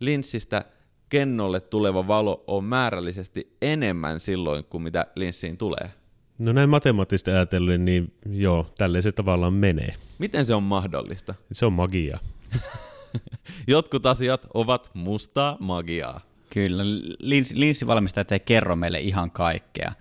linssistä 0.00 0.64
kennolle 1.08 1.60
tuleva 1.60 2.08
valo 2.08 2.44
ole 2.46 2.62
määrällisesti 2.62 3.56
enemmän 3.62 4.20
silloin 4.20 4.64
kuin 4.64 4.82
mitä 4.82 5.06
linssiin 5.16 5.56
tulee? 5.56 5.90
No 6.38 6.52
näin 6.52 6.68
matemaattisesti 6.68 7.30
ajatellen, 7.30 7.84
niin 7.84 8.14
joo, 8.30 8.66
tälleen 8.78 9.02
se 9.02 9.12
tavallaan 9.12 9.54
menee. 9.54 9.94
Miten 10.18 10.46
se 10.46 10.54
on 10.54 10.62
mahdollista? 10.62 11.34
Se 11.52 11.66
on 11.66 11.72
magia. 11.72 12.18
Jotkut 13.66 14.06
asiat 14.06 14.46
ovat 14.54 14.90
mustaa 14.94 15.56
magiaa. 15.60 16.20
Kyllä, 16.50 16.82
lins, 17.18 17.52
linssivalmistajat 17.52 18.32
ei 18.32 18.40
kerro 18.40 18.76
meille 18.76 19.00
ihan 19.00 19.30
kaikkea. 19.30 19.92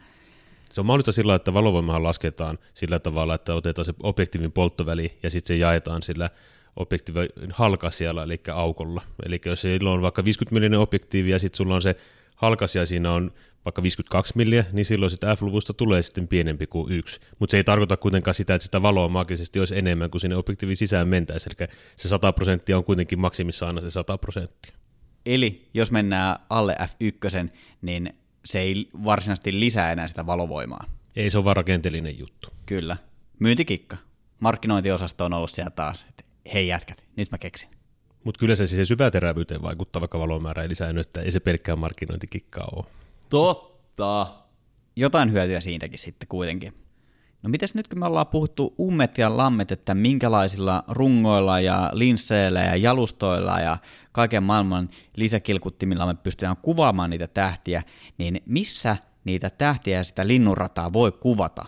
Se 0.69 0.81
on 0.81 0.85
mahdollista 0.85 1.11
sillä, 1.11 1.35
että 1.35 1.53
valovoimahan 1.53 2.03
lasketaan 2.03 2.57
sillä 2.73 2.99
tavalla, 2.99 3.35
että 3.35 3.55
otetaan 3.55 3.85
se 3.85 3.93
objektiivin 4.03 4.51
polttoväli 4.51 5.17
ja 5.23 5.29
sitten 5.29 5.47
se 5.47 5.55
jaetaan 5.55 6.03
sillä 6.03 6.29
objektiivin 6.75 7.29
halkasijalla, 7.53 8.23
eli 8.23 8.41
aukolla. 8.53 9.01
Eli 9.25 9.41
jos 9.45 9.61
sillä 9.61 9.91
on 9.91 10.01
vaikka 10.01 10.25
50 10.25 10.69
mm 10.69 10.81
objektiivi 10.81 11.29
ja 11.29 11.39
sitten 11.39 11.57
sulla 11.57 11.75
on 11.75 11.81
se 11.81 11.95
halkasia 12.39 12.85
siinä 12.85 13.11
on 13.11 13.31
vaikka 13.65 13.83
52 13.83 14.33
milliä, 14.35 14.65
niin 14.71 14.85
silloin 14.85 15.09
sitä 15.09 15.35
F-luvusta 15.35 15.73
tulee 15.73 16.01
sitten 16.01 16.27
pienempi 16.27 16.67
kuin 16.67 16.91
yksi. 16.91 17.19
Mutta 17.39 17.51
se 17.51 17.57
ei 17.57 17.63
tarkoita 17.63 17.97
kuitenkaan 17.97 18.35
sitä, 18.35 18.55
että 18.55 18.63
sitä 18.65 18.81
valoa 18.81 19.07
maagisesti 19.07 19.59
olisi 19.59 19.77
enemmän 19.77 20.09
kuin 20.09 20.21
sinne 20.21 20.35
objektiivin 20.35 20.77
sisään 20.77 21.07
mentäisi. 21.07 21.49
Eli 21.49 21.67
se 21.95 22.07
100 22.07 22.31
prosenttia 22.31 22.77
on 22.77 22.83
kuitenkin 22.83 23.19
maksimissa 23.19 23.67
aina 23.67 23.81
se 23.81 23.91
100 23.91 24.17
prosenttia. 24.17 24.75
Eli 25.25 25.67
jos 25.73 25.91
mennään 25.91 26.39
alle 26.49 26.75
F1, 26.79 27.49
niin 27.81 28.13
se 28.45 28.59
ei 28.59 28.89
varsinaisesti 29.03 29.59
lisää 29.59 29.91
enää 29.91 30.07
sitä 30.07 30.25
valovoimaa. 30.25 30.85
Ei 31.15 31.29
se 31.29 31.37
ole 31.37 31.45
vaan 31.45 31.55
rakenteellinen 31.55 32.19
juttu. 32.19 32.47
Kyllä. 32.65 32.97
Myyntikikka. 33.39 33.97
Markkinointiosasto 34.39 35.25
on 35.25 35.33
ollut 35.33 35.51
siellä 35.51 35.71
taas, 35.71 36.05
että 36.09 36.23
hei 36.53 36.67
jätkät, 36.67 37.03
nyt 37.15 37.31
mä 37.31 37.37
keksin. 37.37 37.78
Mutta 38.29 38.39
kyllä 38.39 38.55
se 38.55 38.67
siihen 38.67 38.85
syväterävyyteen 38.85 39.61
vaikuttaa, 39.61 39.99
vaikka 39.99 40.19
valomäärä 40.19 40.61
ei 40.61 40.69
lisää 40.69 40.91
että 41.01 41.21
ei 41.21 41.31
se 41.31 41.39
pelkkään 41.39 41.79
markkinointikikkaa 41.79 42.69
ole. 42.75 42.85
Totta. 43.29 44.27
Jotain 44.95 45.31
hyötyä 45.31 45.59
siitäkin 45.59 45.99
sitten 45.99 46.27
kuitenkin. 46.27 46.73
No 47.43 47.49
mites 47.49 47.75
nyt 47.75 47.87
kun 47.87 47.99
me 47.99 48.05
ollaan 48.05 48.27
puhuttu 48.27 48.75
ummet 48.79 49.17
ja 49.17 49.37
lammet, 49.37 49.71
että 49.71 49.95
minkälaisilla 49.95 50.83
rungoilla 50.87 51.59
ja 51.59 51.89
linsseillä 51.93 52.59
ja 52.59 52.75
jalustoilla 52.75 53.59
ja 53.59 53.77
kaiken 54.11 54.43
maailman 54.43 54.89
lisäkilkuttimilla 55.15 56.05
me 56.05 56.15
pystytään 56.15 56.57
kuvaamaan 56.61 57.09
niitä 57.09 57.27
tähtiä, 57.27 57.83
niin 58.17 58.41
missä 58.45 58.97
niitä 59.23 59.49
tähtiä 59.49 59.97
ja 59.97 60.03
sitä 60.03 60.27
linnunrataa 60.27 60.93
voi 60.93 61.11
kuvata? 61.11 61.65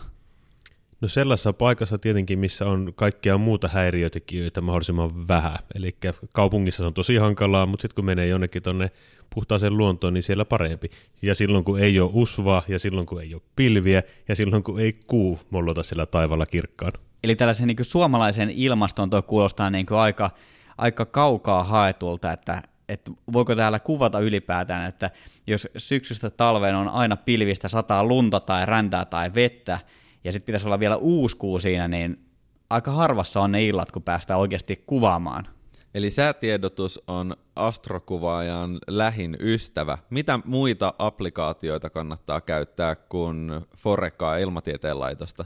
No 1.01 1.07
sellaisessa 1.07 1.53
paikassa 1.53 1.97
tietenkin, 1.97 2.39
missä 2.39 2.65
on 2.65 2.93
kaikkia 2.95 3.37
muuta 3.37 3.67
häiriötekijöitä 3.67 4.61
mahdollisimman 4.61 5.27
vähän. 5.27 5.57
Eli 5.75 5.95
kaupungissa 6.33 6.83
se 6.83 6.87
on 6.87 6.93
tosi 6.93 7.15
hankalaa, 7.15 7.65
mutta 7.65 7.81
sitten 7.81 7.95
kun 7.95 8.05
menee 8.05 8.27
jonnekin 8.27 8.63
tuonne 8.63 8.91
puhtaaseen 9.35 9.77
luontoon, 9.77 10.13
niin 10.13 10.23
siellä 10.23 10.45
parempi. 10.45 10.89
Ja 11.21 11.35
silloin 11.35 11.63
kun 11.63 11.79
ei 11.79 11.99
ole 11.99 12.09
usvaa, 12.13 12.63
ja 12.67 12.79
silloin 12.79 13.05
kun 13.05 13.21
ei 13.21 13.33
ole 13.33 13.41
pilviä, 13.55 14.03
ja 14.27 14.35
silloin 14.35 14.63
kun 14.63 14.79
ei 14.79 14.93
kuu 15.07 15.39
mollota 15.49 15.83
sillä 15.83 16.05
taivalla 16.05 16.45
kirkkaan. 16.45 16.91
Eli 17.23 17.35
tällaisen 17.35 17.67
niin 17.67 17.77
suomalaisen 17.81 18.49
ilmaston 18.49 19.09
tuo 19.09 19.21
kuulostaa 19.21 19.69
niin 19.69 19.85
aika, 19.89 20.31
aika 20.77 21.05
kaukaa 21.05 21.63
haetulta, 21.63 22.31
että, 22.31 22.61
että 22.89 23.11
voiko 23.33 23.55
täällä 23.55 23.79
kuvata 23.79 24.19
ylipäätään, 24.19 24.89
että 24.89 25.11
jos 25.47 25.67
syksystä 25.77 26.29
talveen 26.29 26.75
on 26.75 26.87
aina 26.87 27.17
pilvistä 27.17 27.67
sataa 27.67 28.03
lunta 28.03 28.39
tai 28.39 28.65
räntää 28.65 29.05
tai 29.05 29.33
vettä, 29.33 29.79
ja 30.23 30.31
sitten 30.31 30.45
pitäisi 30.45 30.67
olla 30.67 30.79
vielä 30.79 30.97
uusi 30.97 31.37
kuu 31.37 31.59
siinä, 31.59 31.87
niin 31.87 32.25
aika 32.69 32.91
harvassa 32.91 33.41
on 33.41 33.51
ne 33.51 33.65
illat, 33.65 33.91
kun 33.91 34.03
päästään 34.03 34.39
oikeasti 34.39 34.83
kuvaamaan. 34.85 35.47
Eli 35.93 36.11
säätiedotus 36.11 37.01
on 37.07 37.35
astrokuvaajan 37.55 38.79
lähin 38.87 39.37
ystävä. 39.39 39.97
Mitä 40.09 40.39
muita 40.45 40.93
applikaatioita 40.99 41.89
kannattaa 41.89 42.41
käyttää 42.41 42.95
kuin 42.95 43.51
Forekaa 43.77 44.37
ilmatieteen 44.37 44.99
laitosta? 44.99 45.45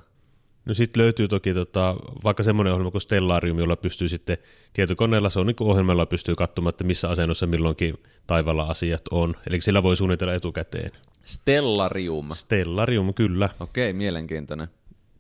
No 0.66 0.74
sitten 0.74 1.04
löytyy 1.04 1.28
toki 1.28 1.54
tota, 1.54 1.96
vaikka 2.24 2.44
semmoinen 2.44 2.74
ohjelma 2.74 2.92
kuin 2.92 3.02
Stellarium, 3.02 3.60
jolla 3.60 3.76
pystyy 3.76 4.10
sitten 4.10 4.38
tietokoneella, 4.74 5.30
se 5.30 5.40
on 5.40 5.48
niin 5.48 5.56
ohjelmalla 5.60 6.06
pystyy 6.06 6.36
katsomaan, 6.36 6.70
että 6.70 6.84
missä 6.84 7.10
asennossa 7.10 7.48
milloinkin 7.48 7.98
taivalla 8.28 8.64
asiat 8.64 9.02
on. 9.12 9.36
Eli 9.48 9.62
sillä 9.62 9.84
voi 9.84 9.98
suunnitella 9.98 10.34
etukäteen. 10.34 10.92
Stellarium. 11.26 12.30
Stellarium, 12.34 13.14
kyllä. 13.14 13.50
Okei, 13.60 13.94
mielenkiintoinen. 13.94 14.68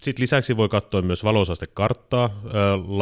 Sitten 0.01 0.21
lisäksi 0.21 0.57
voi 0.57 0.69
katsoa 0.69 1.01
myös 1.01 1.23
valosastekarttaa. 1.23 2.41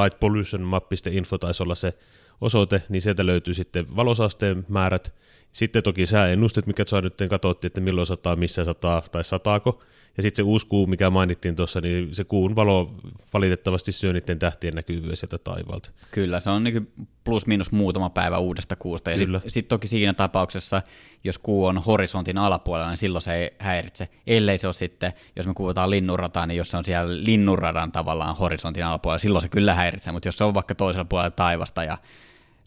Lightpollutionmap.info 0.03 1.37
taisi 1.37 1.63
olla 1.63 1.75
se 1.75 1.93
osoite, 2.41 2.81
niin 2.89 3.01
sieltä 3.01 3.25
löytyy 3.25 3.53
sitten 3.53 3.95
valosasteen 3.95 4.65
määrät. 4.69 5.13
Sitten 5.51 5.83
toki 5.83 6.05
sääennustet, 6.05 6.67
mikä 6.67 6.83
saa 6.87 7.01
nyt 7.01 7.17
katsottiin, 7.29 7.69
että 7.69 7.81
milloin 7.81 8.07
sataa, 8.07 8.35
missä 8.35 8.63
sataa 8.63 9.03
tai 9.11 9.23
sataako. 9.23 9.83
Ja 10.17 10.23
sitten 10.23 10.45
se 10.45 10.49
uusi 10.49 10.67
kuu, 10.67 10.87
mikä 10.87 11.09
mainittiin 11.09 11.55
tuossa, 11.55 11.81
niin 11.81 12.15
se 12.15 12.23
kuun 12.23 12.55
valo 12.55 12.95
valitettavasti 13.33 13.91
syö 13.91 14.13
niiden 14.13 14.39
tähtien 14.39 14.73
näkyvyys 14.75 15.19
sieltä 15.19 15.37
taivaalta. 15.37 15.91
Kyllä, 16.11 16.39
se 16.39 16.49
on 16.49 16.63
niin 16.63 16.91
plus 17.23 17.47
minus 17.47 17.71
muutama 17.71 18.09
päivä 18.09 18.37
uudesta 18.37 18.75
kuusta. 18.75 19.11
Ja 19.11 19.17
sitten 19.17 19.41
sit 19.47 19.67
toki 19.67 19.87
siinä 19.87 20.13
tapauksessa, 20.13 20.81
jos 21.23 21.37
kuu 21.37 21.65
on 21.65 21.77
horisontin 21.77 22.37
alapuolella, 22.37 22.89
niin 22.89 22.97
silloin 22.97 23.21
se 23.21 23.35
ei 23.35 23.51
häiritse. 23.59 24.07
Ellei 24.27 24.57
se 24.57 24.67
ole 24.67 24.73
sitten, 24.73 25.13
jos 25.35 25.47
me 25.47 25.53
kuvataan 25.53 25.89
linnunrataa, 25.89 26.45
niin 26.45 26.57
jos 26.57 26.71
se 26.71 26.77
on 26.77 26.85
siellä 26.85 27.13
linnunradan 27.25 27.91
tavallaan 27.91 28.35
horisontin 28.35 28.85
alapuolella, 28.85 29.19
silloin 29.19 29.41
se 29.41 29.49
kyllä 29.49 29.73
häiritsee. 29.73 30.13
Mutta 30.13 30.27
jos 30.27 30.37
se 30.37 30.43
on 30.43 30.53
vaikka 30.53 30.75
toisella 30.75 31.05
puolella 31.05 31.31
taivasta 31.31 31.83
ja 31.83 31.97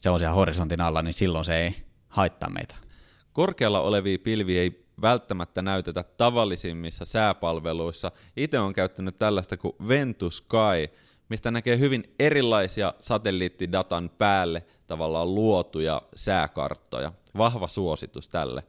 se 0.01 0.11
on 0.11 0.19
siellä 0.19 0.35
horisontin 0.35 0.81
alla, 0.81 1.03
niin 1.03 1.15
silloin 1.15 1.45
se 1.45 1.57
ei 1.57 1.77
haittaa 2.09 2.51
meitä. 2.51 2.75
Korkealla 3.33 3.81
olevia 3.81 4.19
pilviä 4.19 4.63
ei 4.63 4.86
välttämättä 5.03 5.63
näytetä 5.63 6.03
tavallisimmissa 6.03 7.05
sääpalveluissa. 7.05 8.13
Itse 8.37 8.59
on 8.59 8.73
käyttänyt 8.73 9.19
tällaista 9.19 9.57
kuin 9.57 9.75
Ventusky, 9.89 10.57
mistä 11.29 11.51
näkee 11.51 11.79
hyvin 11.79 12.15
erilaisia 12.19 12.95
satelliittidatan 13.01 14.11
päälle 14.19 14.65
tavallaan 14.87 15.35
luotuja 15.35 16.03
sääkarttoja. 16.17 17.13
Vahva 17.37 17.69
suositus 17.69 18.29
tälle. 18.29 18.63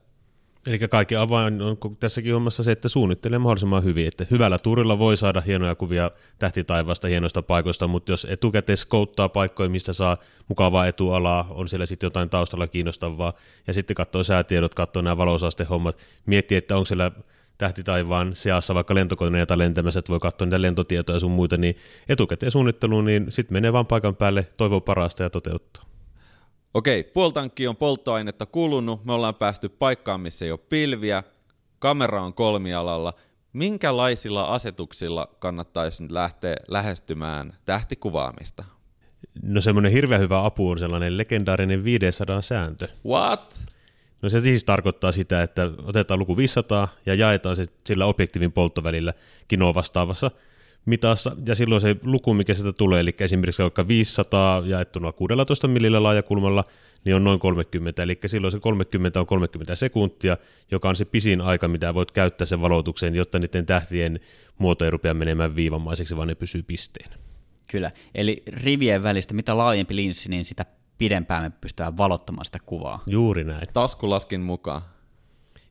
Eli 0.67 0.80
kaikki 0.80 1.15
avain 1.15 1.62
on 1.62 1.77
tässäkin 1.99 2.34
hommassa 2.34 2.63
se, 2.63 2.71
että 2.71 2.89
suunnittelee 2.89 3.39
mahdollisimman 3.39 3.84
hyvin, 3.84 4.08
että 4.08 4.25
hyvällä 4.32 4.60
turilla 4.60 4.99
voi 4.99 5.17
saada 5.17 5.41
hienoja 5.41 5.75
kuvia 5.75 6.12
tähtitaivaasta 6.39 7.08
hienoista 7.08 7.41
paikoista, 7.41 7.88
mutta 7.88 8.12
jos 8.12 8.27
etukäteen 8.30 8.77
skouttaa 8.77 9.30
paikkoja, 9.30 9.69
mistä 9.69 9.93
saa 9.93 10.17
mukavaa 10.47 10.88
etualaa, 10.88 11.47
on 11.49 11.67
siellä 11.67 11.86
sitten 11.86 12.08
jotain 12.08 12.30
taustalla 12.30 12.67
kiinnostavaa, 12.67 13.34
ja 13.67 13.73
sitten 13.73 13.95
katsoo 13.95 14.23
säätiedot, 14.23 14.73
katsoo 14.73 15.01
nämä 15.01 15.17
valosastehommat, 15.17 15.97
miettii, 16.25 16.58
että 16.58 16.75
onko 16.75 16.86
siellä 16.86 17.12
tähtitaivaan 17.58 18.36
seassa 18.36 18.75
vaikka 18.75 18.95
lentokoneita 18.95 19.58
lentämässä, 19.58 19.99
että 19.99 20.12
voi 20.12 20.19
katsoa 20.19 20.45
niitä 20.45 20.62
lentotietoja 20.62 21.15
ja 21.15 21.19
sun 21.19 21.32
muita, 21.32 21.58
niin 21.58 21.77
etukäteen 22.10 22.51
suunnitteluun, 22.51 23.06
niin 23.06 23.25
sitten 23.30 23.53
menee 23.53 23.73
vaan 23.73 23.88
paikan 23.88 24.15
päälle, 24.15 24.47
toivoo 24.58 24.82
parasta 24.82 25.23
ja 25.23 25.30
toteuttaa. 25.30 25.96
Okei, 26.78 27.04
puoltankki 27.04 27.68
on 27.68 27.76
polttoainetta 27.76 28.46
kulunut, 28.46 29.06
me 29.06 29.13
ollaan 29.13 29.36
päästy 29.36 29.70
paikkaan, 29.70 30.22
missä 30.22 30.46
ei 30.46 30.52
ole 30.52 30.60
pilviä, 30.70 31.24
kamera 31.80 32.24
on 32.24 32.34
kolmialalla. 32.34 33.13
Minkälaisilla 33.54 34.44
asetuksilla 34.44 35.28
kannattaisi 35.40 36.04
nyt 36.04 36.12
lähteä 36.12 36.56
lähestymään 36.68 37.54
tähtikuvaamista? 37.66 38.63
No 39.42 39.62
semmoinen 39.62 39.92
hirveän 39.92 40.22
hyvä 40.22 40.46
apu 40.46 40.70
on 40.70 40.78
sellainen 40.78 41.18
legendaarinen 41.18 41.84
500 41.84 42.42
sääntö. 42.42 42.88
What? 43.06 43.60
No 44.22 44.30
se 44.30 44.42
siis 44.42 44.63
tarkoittaa 44.63 45.12
sitä, 45.12 45.44
että 45.44 45.72
otetaan 45.84 46.20
luku 46.20 46.38
500 46.38 46.88
ja 47.06 47.13
jaetaan 47.13 47.56
se 47.56 47.66
sillä 47.86 48.06
objektiivin 48.06 48.52
polttovälillä 48.52 49.13
kinoa 49.48 49.74
vastaavassa 49.74 50.32
mitassa, 50.88 51.36
ja 51.45 51.56
silloin 51.56 51.82
se 51.82 51.95
luku, 52.04 52.34
mikä 52.34 52.54
sitä 52.54 52.73
tulee, 52.73 53.00
eli 53.00 53.15
esimerkiksi 53.19 53.63
vaikka 53.63 53.88
500 53.88 54.63
jaettuna 54.65 55.12
16 55.12 55.67
millillä 55.67 56.04
laajakulmalla, 56.04 56.63
niin 57.06 57.15
on 57.15 57.23
noin 57.23 57.39
30, 57.39 58.04
eli 58.04 58.19
silloin 58.26 58.52
se 58.52 58.60
30 58.60 59.19
on 59.19 59.28
30 59.28 59.76
sekuntia, 59.76 60.38
joka 60.71 60.89
on 60.89 60.95
se 60.95 61.06
pisin 61.06 61.41
aika, 61.41 61.67
mitä 61.67 61.93
voit 61.93 62.12
käyttää 62.12 62.45
sen 62.45 62.62
valotukseen, 62.62 63.15
jotta 63.15 63.39
niiden 63.39 63.65
tähtien 63.65 64.19
muoto 64.58 64.86
ei 64.86 64.91
rupea 64.91 65.13
menemään 65.13 65.56
viivamaiseksi, 65.56 66.17
vaan 66.17 66.28
ne 66.28 66.36
pysyy 66.36 66.63
pisteen. 66.63 67.12
Kyllä, 67.71 67.91
eli 68.15 68.43
rivien 68.47 69.04
välistä, 69.04 69.34
mitä 69.34 69.58
laajempi 69.58 69.95
linssi, 69.95 70.30
niin 70.30 70.45
sitä 70.45 70.65
pidempään 70.97 71.43
me 71.43 71.50
pystytään 71.62 71.97
valottamaan 71.97 72.45
sitä 72.45 72.60
kuvaa. 72.65 73.04
Juuri 73.08 73.43
näin. 73.43 73.67
Taskulaskin 73.73 74.41
mukaan. 74.41 74.82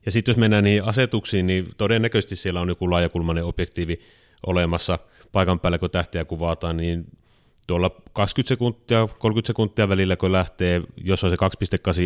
Ja 0.05 0.11
sitten 0.11 0.31
jos 0.31 0.37
mennään 0.37 0.63
niihin 0.63 0.83
asetuksiin, 0.83 1.47
niin 1.47 1.67
todennäköisesti 1.77 2.35
siellä 2.35 2.61
on 2.61 2.69
joku 2.69 2.91
laajakulmainen 2.91 3.43
objektiivi, 3.43 3.99
olemassa 4.45 4.99
paikan 5.31 5.59
päällä, 5.59 5.77
kun 5.77 5.89
tähtiä 5.89 6.25
kuvataan, 6.25 6.77
niin 6.77 7.05
tuolla 7.67 7.91
20 8.13 8.47
sekuntia, 8.47 9.07
30 9.19 9.47
sekuntia 9.47 9.89
välillä, 9.89 10.15
kun 10.15 10.31
lähtee, 10.31 10.81
jos 10.97 11.23
on 11.23 11.29
se 11.29 11.35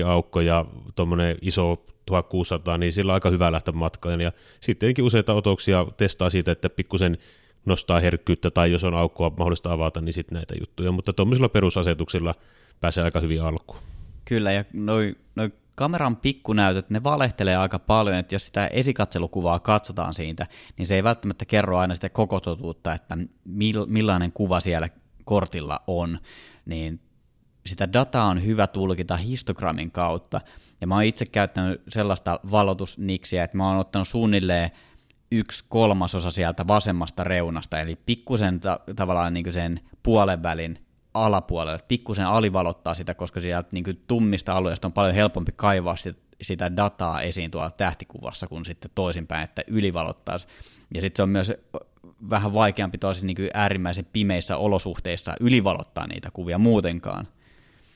2.8 0.03 0.07
aukko 0.07 0.41
ja 0.41 0.65
tuommoinen 0.95 1.37
iso 1.41 1.85
1600, 2.05 2.77
niin 2.77 2.93
sillä 2.93 3.11
on 3.11 3.13
aika 3.13 3.29
hyvä 3.29 3.51
lähteä 3.51 3.73
matkaan. 3.73 4.21
Ja 4.21 4.31
sittenkin 4.59 5.05
useita 5.05 5.33
otoksia 5.33 5.87
testaa 5.97 6.29
siitä, 6.29 6.51
että 6.51 6.69
pikkusen 6.69 7.17
nostaa 7.65 7.99
herkkyyttä 7.99 8.51
tai 8.51 8.71
jos 8.71 8.83
on 8.83 8.93
aukkoa 8.93 9.31
mahdollista 9.37 9.73
avata, 9.73 10.01
niin 10.01 10.13
sitten 10.13 10.35
näitä 10.35 10.53
juttuja. 10.59 10.91
Mutta 10.91 11.13
tuommoisilla 11.13 11.49
perusasetuksilla 11.49 12.35
pääsee 12.79 13.03
aika 13.03 13.19
hyvin 13.19 13.41
alkuun. 13.41 13.79
Kyllä, 14.25 14.51
ja 14.51 14.65
noin 14.73 15.17
noi 15.35 15.51
kameran 15.75 16.17
pikkunäytöt, 16.17 16.89
ne 16.89 17.03
valehtelee 17.03 17.55
aika 17.55 17.79
paljon, 17.79 18.17
että 18.17 18.35
jos 18.35 18.45
sitä 18.45 18.67
esikatselukuvaa 18.67 19.59
katsotaan 19.59 20.13
siitä, 20.13 20.47
niin 20.77 20.85
se 20.85 20.95
ei 20.95 21.03
välttämättä 21.03 21.45
kerro 21.45 21.77
aina 21.77 21.95
sitä 21.95 22.09
koko 22.09 22.39
totuutta, 22.39 22.93
että 22.93 23.17
millainen 23.87 24.31
kuva 24.31 24.59
siellä 24.59 24.89
kortilla 25.25 25.83
on, 25.87 26.19
niin 26.65 26.99
sitä 27.65 27.93
dataa 27.93 28.25
on 28.25 28.45
hyvä 28.45 28.67
tulkita 28.67 29.17
histogrammin 29.17 29.91
kautta, 29.91 30.41
ja 30.81 30.87
mä 30.87 30.95
oon 30.95 31.03
itse 31.03 31.25
käyttänyt 31.25 31.81
sellaista 31.87 32.39
valotusniksiä, 32.51 33.43
että 33.43 33.57
mä 33.57 33.67
oon 33.67 33.77
ottanut 33.77 34.07
suunnilleen 34.07 34.71
yksi 35.31 35.65
kolmasosa 35.69 36.31
sieltä 36.31 36.67
vasemmasta 36.67 37.23
reunasta, 37.23 37.79
eli 37.79 37.95
pikkusen 37.95 38.59
ta- 38.59 38.79
tavallaan 38.95 39.33
niin 39.33 39.53
sen 39.53 39.79
puolen 40.03 40.43
välin 40.43 40.79
alapuolelle, 41.13 41.79
pikkusen 41.87 42.27
alivalottaa 42.27 42.93
sitä, 42.93 43.13
koska 43.13 43.41
sieltä 43.41 43.69
niin 43.71 43.83
kuin 43.83 44.03
tummista 44.07 44.53
alueista 44.53 44.87
on 44.87 44.93
paljon 44.93 45.15
helpompi 45.15 45.51
kaivaa 45.55 45.95
sitä, 45.95 46.19
sitä 46.41 46.75
dataa 46.75 47.21
esiin 47.21 47.51
tuolla 47.51 47.71
tähtikuvassa 47.71 48.47
kuin 48.47 48.65
sitten 48.65 48.91
toisinpäin, 48.95 49.43
että 49.43 49.63
ylivalottaisi. 49.67 50.47
Ja 50.93 51.01
sitten 51.01 51.17
se 51.17 51.23
on 51.23 51.29
myös 51.29 51.51
vähän 52.29 52.53
vaikeampi 52.53 52.97
tosi 52.97 53.25
niin 53.25 53.37
äärimmäisen 53.53 54.05
pimeissä 54.13 54.57
olosuhteissa 54.57 55.33
ylivalottaa 55.39 56.07
niitä 56.07 56.29
kuvia 56.33 56.57
muutenkaan. 56.57 57.27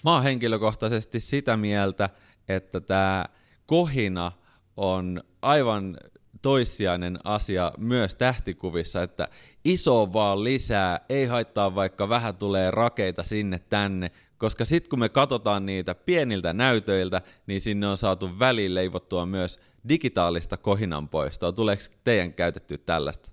Mä 0.03 0.13
oon 0.13 0.23
henkilökohtaisesti 0.23 1.19
sitä 1.19 1.57
mieltä, 1.57 2.09
että 2.47 2.81
tämä 2.81 3.25
kohina 3.65 4.31
on 4.77 5.21
aivan 5.41 5.97
toissijainen 6.41 7.19
asia 7.23 7.71
myös 7.77 8.15
tähtikuvissa, 8.15 9.03
että 9.03 9.27
iso 9.65 10.13
vaan 10.13 10.43
lisää, 10.43 10.99
ei 11.09 11.25
haittaa 11.25 11.75
vaikka 11.75 12.09
vähän 12.09 12.35
tulee 12.35 12.71
rakeita 12.71 13.23
sinne 13.23 13.59
tänne, 13.59 14.11
koska 14.37 14.65
sitten 14.65 14.89
kun 14.89 14.99
me 14.99 15.09
katsotaan 15.09 15.65
niitä 15.65 15.95
pieniltä 15.95 16.53
näytöiltä, 16.53 17.21
niin 17.47 17.61
sinne 17.61 17.87
on 17.87 17.97
saatu 17.97 18.39
väliin 18.39 18.75
leivottua 18.75 19.25
myös 19.25 19.59
digitaalista 19.89 20.57
kohinan 20.57 21.09
poistoa. 21.09 21.51
Tuleeko 21.51 21.83
teidän 22.03 22.33
käytetty 22.33 22.77
tällaista? 22.77 23.31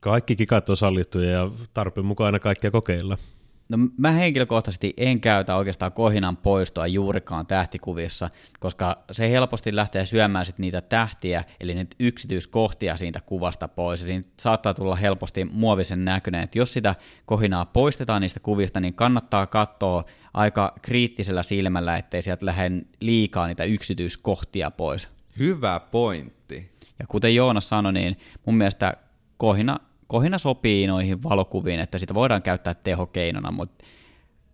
Kaikki 0.00 0.36
kikat 0.36 0.70
on 0.70 0.76
sallittuja 0.76 1.30
ja 1.30 1.50
tarpeen 1.74 2.06
mukaan 2.06 2.26
aina 2.26 2.38
kaikkia 2.38 2.70
kokeilla. 2.70 3.18
No 3.68 3.78
mä 3.96 4.10
henkilökohtaisesti 4.10 4.94
en 4.96 5.20
käytä 5.20 5.56
oikeastaan 5.56 5.92
kohinan 5.92 6.36
poistoa 6.36 6.86
juurikaan 6.86 7.46
tähtikuvissa, 7.46 8.30
koska 8.60 8.96
se 9.12 9.30
helposti 9.30 9.76
lähtee 9.76 10.06
syömään 10.06 10.46
sit 10.46 10.58
niitä 10.58 10.80
tähtiä, 10.80 11.44
eli 11.60 11.74
niitä 11.74 11.96
yksityiskohtia 11.98 12.96
siitä 12.96 13.20
kuvasta 13.26 13.68
pois, 13.68 14.08
ja 14.08 14.20
saattaa 14.40 14.74
tulla 14.74 14.96
helposti 14.96 15.44
muovisen 15.44 16.04
näköinen, 16.04 16.42
että 16.42 16.58
jos 16.58 16.72
sitä 16.72 16.94
kohinaa 17.26 17.66
poistetaan 17.66 18.22
niistä 18.22 18.40
kuvista, 18.40 18.80
niin 18.80 18.94
kannattaa 18.94 19.46
katsoa 19.46 20.04
aika 20.34 20.74
kriittisellä 20.82 21.42
silmällä, 21.42 21.96
ettei 21.96 22.22
sieltä 22.22 22.46
lähde 22.46 22.70
liikaa 23.00 23.46
niitä 23.46 23.64
yksityiskohtia 23.64 24.70
pois. 24.70 25.08
Hyvä 25.38 25.80
pointti. 25.80 26.70
Ja 26.98 27.06
kuten 27.08 27.34
Joonas 27.34 27.68
sanoi, 27.68 27.92
niin 27.92 28.16
mun 28.46 28.56
mielestä 28.56 28.96
kohina 29.36 29.78
kohina 30.06 30.38
sopii 30.38 30.86
noihin 30.86 31.22
valokuviin, 31.22 31.80
että 31.80 31.98
sitä 31.98 32.14
voidaan 32.14 32.42
käyttää 32.42 32.74
tehokeinona, 32.74 33.50
mutta 33.50 33.84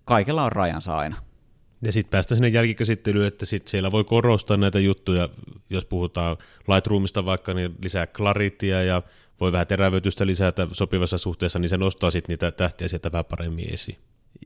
kaikella 0.05 0.45
on 0.45 0.53
rajansa 0.53 0.97
aina. 0.97 1.17
Ja 1.83 1.93
sitten 1.93 2.11
päästä 2.11 2.35
sinne 2.35 2.49
jälkikäsittelyyn, 2.49 3.27
että 3.27 3.47
sit 3.47 3.69
siellä 3.69 3.93
voi 3.93 4.05
korostaa 4.05 4.57
näitä 4.57 4.79
juttuja, 4.79 5.29
jos 5.71 5.85
puhutaan 5.85 6.37
Lightroomista 6.69 7.25
vaikka, 7.25 7.55
niin 7.55 7.75
lisää 7.83 8.07
claritya 8.07 8.83
ja 8.83 9.03
voi 9.41 9.53
vähän 9.53 9.67
terävöitystä 9.67 10.27
lisätä 10.27 10.69
sopivassa 10.73 11.19
suhteessa, 11.19 11.59
niin 11.59 11.69
se 11.69 11.77
nostaa 11.77 12.11
sitten 12.11 12.33
niitä 12.33 12.53
tähtiä 12.53 12.89
sieltä 12.89 13.13
vähän 13.13 13.25
paremmin 13.25 13.75
esiin. 13.75 13.99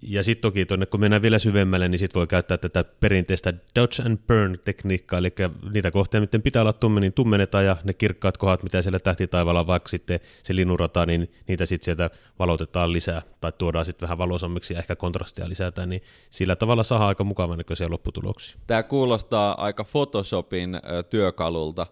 Ja 0.02 0.22
sitten 0.22 0.42
toki 0.42 0.66
tuonne, 0.66 0.86
kun 0.86 1.00
mennään 1.00 1.22
vielä 1.22 1.38
syvemmälle, 1.38 1.88
niin 1.88 1.98
sitten 1.98 2.20
voi 2.20 2.26
käyttää 2.26 2.58
tätä 2.58 2.84
perinteistä 2.84 3.54
Dodge 3.74 4.02
and 4.06 4.18
Burn-tekniikkaa, 4.26 5.18
eli 5.18 5.32
niitä 5.72 5.90
kohteita, 5.90 6.20
miten 6.20 6.42
pitää 6.42 6.62
olla 6.62 6.72
tumme, 6.72 7.00
niin 7.00 7.12
tummennetaan, 7.12 7.64
ja 7.64 7.76
ne 7.84 7.94
kirkkaat 7.94 8.36
kohdat, 8.36 8.62
mitä 8.62 8.82
siellä 8.82 8.98
tähtitaivaalla 8.98 9.66
vaikka 9.66 9.88
sitten 9.88 10.20
se 10.42 10.56
linnurata, 10.56 11.06
niin 11.06 11.32
niitä 11.48 11.66
sitten 11.66 11.84
sieltä 11.84 12.10
valotetaan 12.38 12.92
lisää, 12.92 13.22
tai 13.40 13.52
tuodaan 13.58 13.86
sitten 13.86 14.06
vähän 14.06 14.18
valosammiksi 14.18 14.74
ja 14.74 14.78
ehkä 14.78 14.96
kontrastia 14.96 15.48
lisätään, 15.48 15.88
niin 15.88 16.02
sillä 16.30 16.56
tavalla 16.56 16.82
saa 16.82 17.08
aika 17.08 17.24
mukavan 17.24 17.58
näköisiä 17.58 17.86
lopputuloksia. 17.90 18.60
Tämä 18.66 18.82
kuulostaa 18.82 19.62
aika 19.64 19.84
Photoshopin 19.84 20.80
työkalulta, 21.10 21.86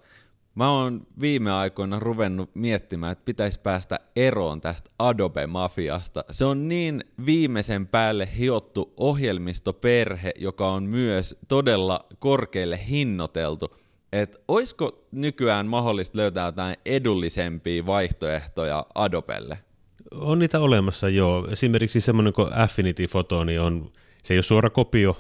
Mä 0.55 0.71
oon 0.71 1.07
viime 1.21 1.53
aikoina 1.53 1.99
ruvennut 2.01 2.51
miettimään, 2.55 3.13
että 3.13 3.25
pitäisi 3.25 3.61
päästä 3.61 4.01
eroon 4.17 4.61
tästä 4.61 4.91
Adobe-mafiasta. 4.99 6.25
Se 6.31 6.45
on 6.45 6.69
niin 6.69 7.05
viimeisen 7.27 7.87
päälle 7.87 8.29
hiottu 8.39 8.95
ohjelmistoperhe, 8.97 10.33
joka 10.39 10.73
on 10.73 10.83
myös 10.83 11.37
todella 11.49 12.07
korkealle 12.19 12.81
hinnoiteltu. 12.89 13.77
Että 14.13 14.39
olisiko 14.49 15.07
nykyään 15.13 15.67
mahdollista 15.67 16.19
löytää 16.19 16.47
jotain 16.47 16.77
edullisempia 16.87 17.87
vaihtoehtoja 17.87 18.87
Adobelle? 18.95 19.59
On 20.15 20.39
niitä 20.39 20.61
olemassa, 20.61 21.09
joo. 21.09 21.49
Esimerkiksi 21.51 22.01
semmoinen 22.01 22.33
kuin 22.33 22.53
Affinity 22.53 23.07
Photo 23.07 23.45
niin 23.45 23.61
on 23.61 23.93
se 24.25 24.35
ei 24.35 24.39
ole 24.39 24.43
suora 24.43 24.71
kopio 24.71 25.17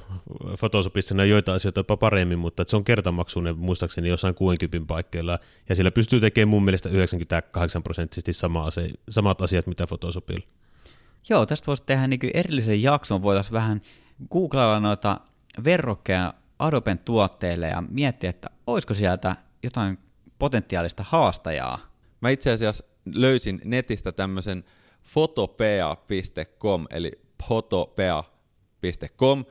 Photoshopissa 0.59 1.25
joita 1.25 1.55
asioita 1.55 1.81
jopa 1.81 1.97
paremmin, 1.97 2.39
mutta 2.39 2.65
se 2.67 2.77
on 2.77 2.85
kertamaksuinen 2.85 3.59
muistaakseni 3.59 4.09
jossain 4.09 4.35
60 4.35 4.89
paikkeilla, 4.89 5.39
ja 5.69 5.75
sillä 5.75 5.91
pystyy 5.91 6.21
tekemään 6.21 6.49
mun 6.49 6.65
mielestä 6.65 6.89
98 6.89 7.83
prosenttisesti 7.83 8.33
sama 8.33 8.65
ase, 8.65 8.89
samat 9.11 9.43
asiat, 9.43 9.67
mitä 9.67 9.87
Photoshopilla. 9.87 10.47
Joo, 11.29 11.47
tästä 11.47 11.67
voisi 11.67 11.83
tehdä 11.87 12.07
niin 12.07 12.21
erillisen 12.35 12.83
jakson, 12.83 13.23
voitaisiin 13.23 13.53
vähän 13.53 13.81
googlailla 14.31 14.81
noita 14.81 15.21
verrokkeja 15.65 16.35
Adoben 16.59 16.99
tuotteille 16.99 17.69
ja 17.69 17.83
miettiä, 17.91 18.31
että 18.31 18.51
olisiko 18.67 18.95
sieltä 18.95 19.37
jotain 19.63 19.99
potentiaalista 20.39 21.05
haastajaa. 21.09 21.79
Mä 22.21 22.31
itse 22.31 22.51
asiassa 22.51 22.85
löysin 23.15 23.61
netistä 23.65 24.13
tämmöisen 24.13 24.65
photopea.com, 25.13 26.87
eli 26.91 27.13
photopea 27.47 28.25
Photoshop.com. 28.93 29.45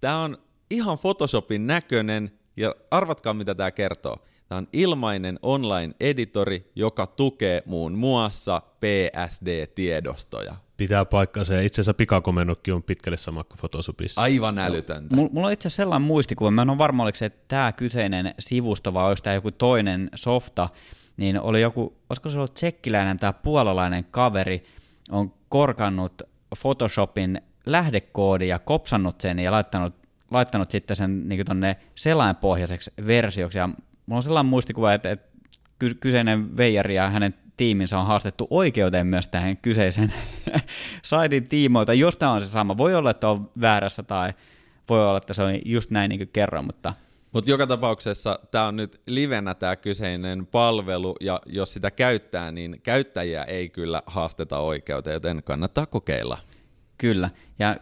Tämä 0.00 0.22
on 0.22 0.38
ihan 0.70 0.98
Photoshopin 0.98 1.66
näköinen, 1.66 2.32
ja 2.56 2.74
arvatkaa 2.90 3.34
mitä 3.34 3.54
tämä 3.54 3.70
kertoo. 3.70 4.16
Tämä 4.48 4.58
on 4.58 4.68
ilmainen 4.72 5.38
online-editori, 5.42 6.70
joka 6.74 7.06
tukee 7.06 7.62
muun 7.66 7.92
muassa 7.92 8.62
PSD-tiedostoja. 8.80 10.54
Pitää 10.76 11.04
paikkansa, 11.04 11.54
ja 11.54 11.62
itse 11.62 11.80
asiassa 11.80 11.94
pikakomennokki 11.94 12.72
on 12.72 12.82
pitkälle 12.82 13.16
sama 13.16 13.44
kuin 13.44 13.58
Photoshopissa. 13.58 14.20
Aivan 14.20 14.58
älytöntä. 14.58 15.16
Mulla 15.16 15.46
on 15.46 15.52
itse 15.52 15.68
asiassa 15.68 15.82
sellainen 15.82 16.06
muistikuva, 16.06 16.50
mä 16.50 16.62
en 16.62 16.70
ole 16.70 16.78
varma, 16.78 17.02
oliko 17.02 17.16
se 17.16 17.30
tämä 17.48 17.72
kyseinen 17.72 18.34
sivusto, 18.38 18.94
vai 18.94 19.08
olisi 19.08 19.22
tämä 19.22 19.34
joku 19.34 19.50
toinen 19.50 20.10
softa, 20.14 20.68
niin 21.16 21.40
oli 21.40 21.60
joku, 21.60 21.96
olisiko 22.10 22.30
se 22.30 22.36
ollut 22.36 22.54
tsekkiläinen 22.54 23.18
tai 23.18 23.32
puolalainen 23.42 24.04
kaveri, 24.10 24.62
on 25.10 25.34
korkannut 25.48 26.22
Photoshopin 26.60 27.40
lähdekoodi 27.66 28.48
ja 28.48 28.58
kopsannut 28.58 29.20
sen 29.20 29.38
ja 29.38 29.52
laittanut, 29.52 29.94
laittanut 30.30 30.70
sitten 30.70 30.96
sen 30.96 31.28
niin 31.28 31.46
tonne 31.46 31.76
selainpohjaiseksi 31.94 32.92
versioksi. 33.06 33.58
Ja 33.58 33.66
mulla 33.66 34.16
on 34.16 34.22
sellainen 34.22 34.50
muistikuva, 34.50 34.94
että, 34.94 35.10
että 35.10 35.32
kyseinen 36.00 36.56
veijari 36.56 36.94
ja 36.94 37.10
hänen 37.10 37.34
tiiminsä 37.56 37.98
on 37.98 38.06
haastettu 38.06 38.46
oikeuteen 38.50 39.06
myös 39.06 39.26
tähän 39.26 39.56
kyseisen 39.56 40.14
saitin 41.02 41.48
tiimoilta. 41.48 41.94
Jos 41.94 42.16
tämä 42.16 42.32
on 42.32 42.40
se 42.40 42.46
sama, 42.46 42.78
voi 42.78 42.94
olla, 42.94 43.10
että 43.10 43.28
on 43.28 43.50
väärässä 43.60 44.02
tai 44.02 44.32
voi 44.88 45.08
olla, 45.08 45.18
että 45.18 45.34
se 45.34 45.42
on 45.42 45.58
just 45.64 45.90
näin 45.90 46.08
niin 46.08 46.28
kuin 46.28 46.64
mutta... 46.64 46.94
Mutta 47.32 47.50
joka 47.50 47.66
tapauksessa 47.66 48.38
tämä 48.50 48.66
on 48.66 48.76
nyt 48.76 49.00
livenä 49.06 49.54
tämä 49.54 49.76
kyseinen 49.76 50.46
palvelu, 50.46 51.16
ja 51.20 51.40
jos 51.46 51.72
sitä 51.72 51.90
käyttää, 51.90 52.52
niin 52.52 52.80
käyttäjiä 52.82 53.44
ei 53.44 53.68
kyllä 53.68 54.02
haasteta 54.06 54.58
oikeuteen, 54.58 55.14
joten 55.14 55.42
kannattaa 55.44 55.86
kokeilla. 55.86 56.38
Kyllä, 57.02 57.30
ja 57.58 57.76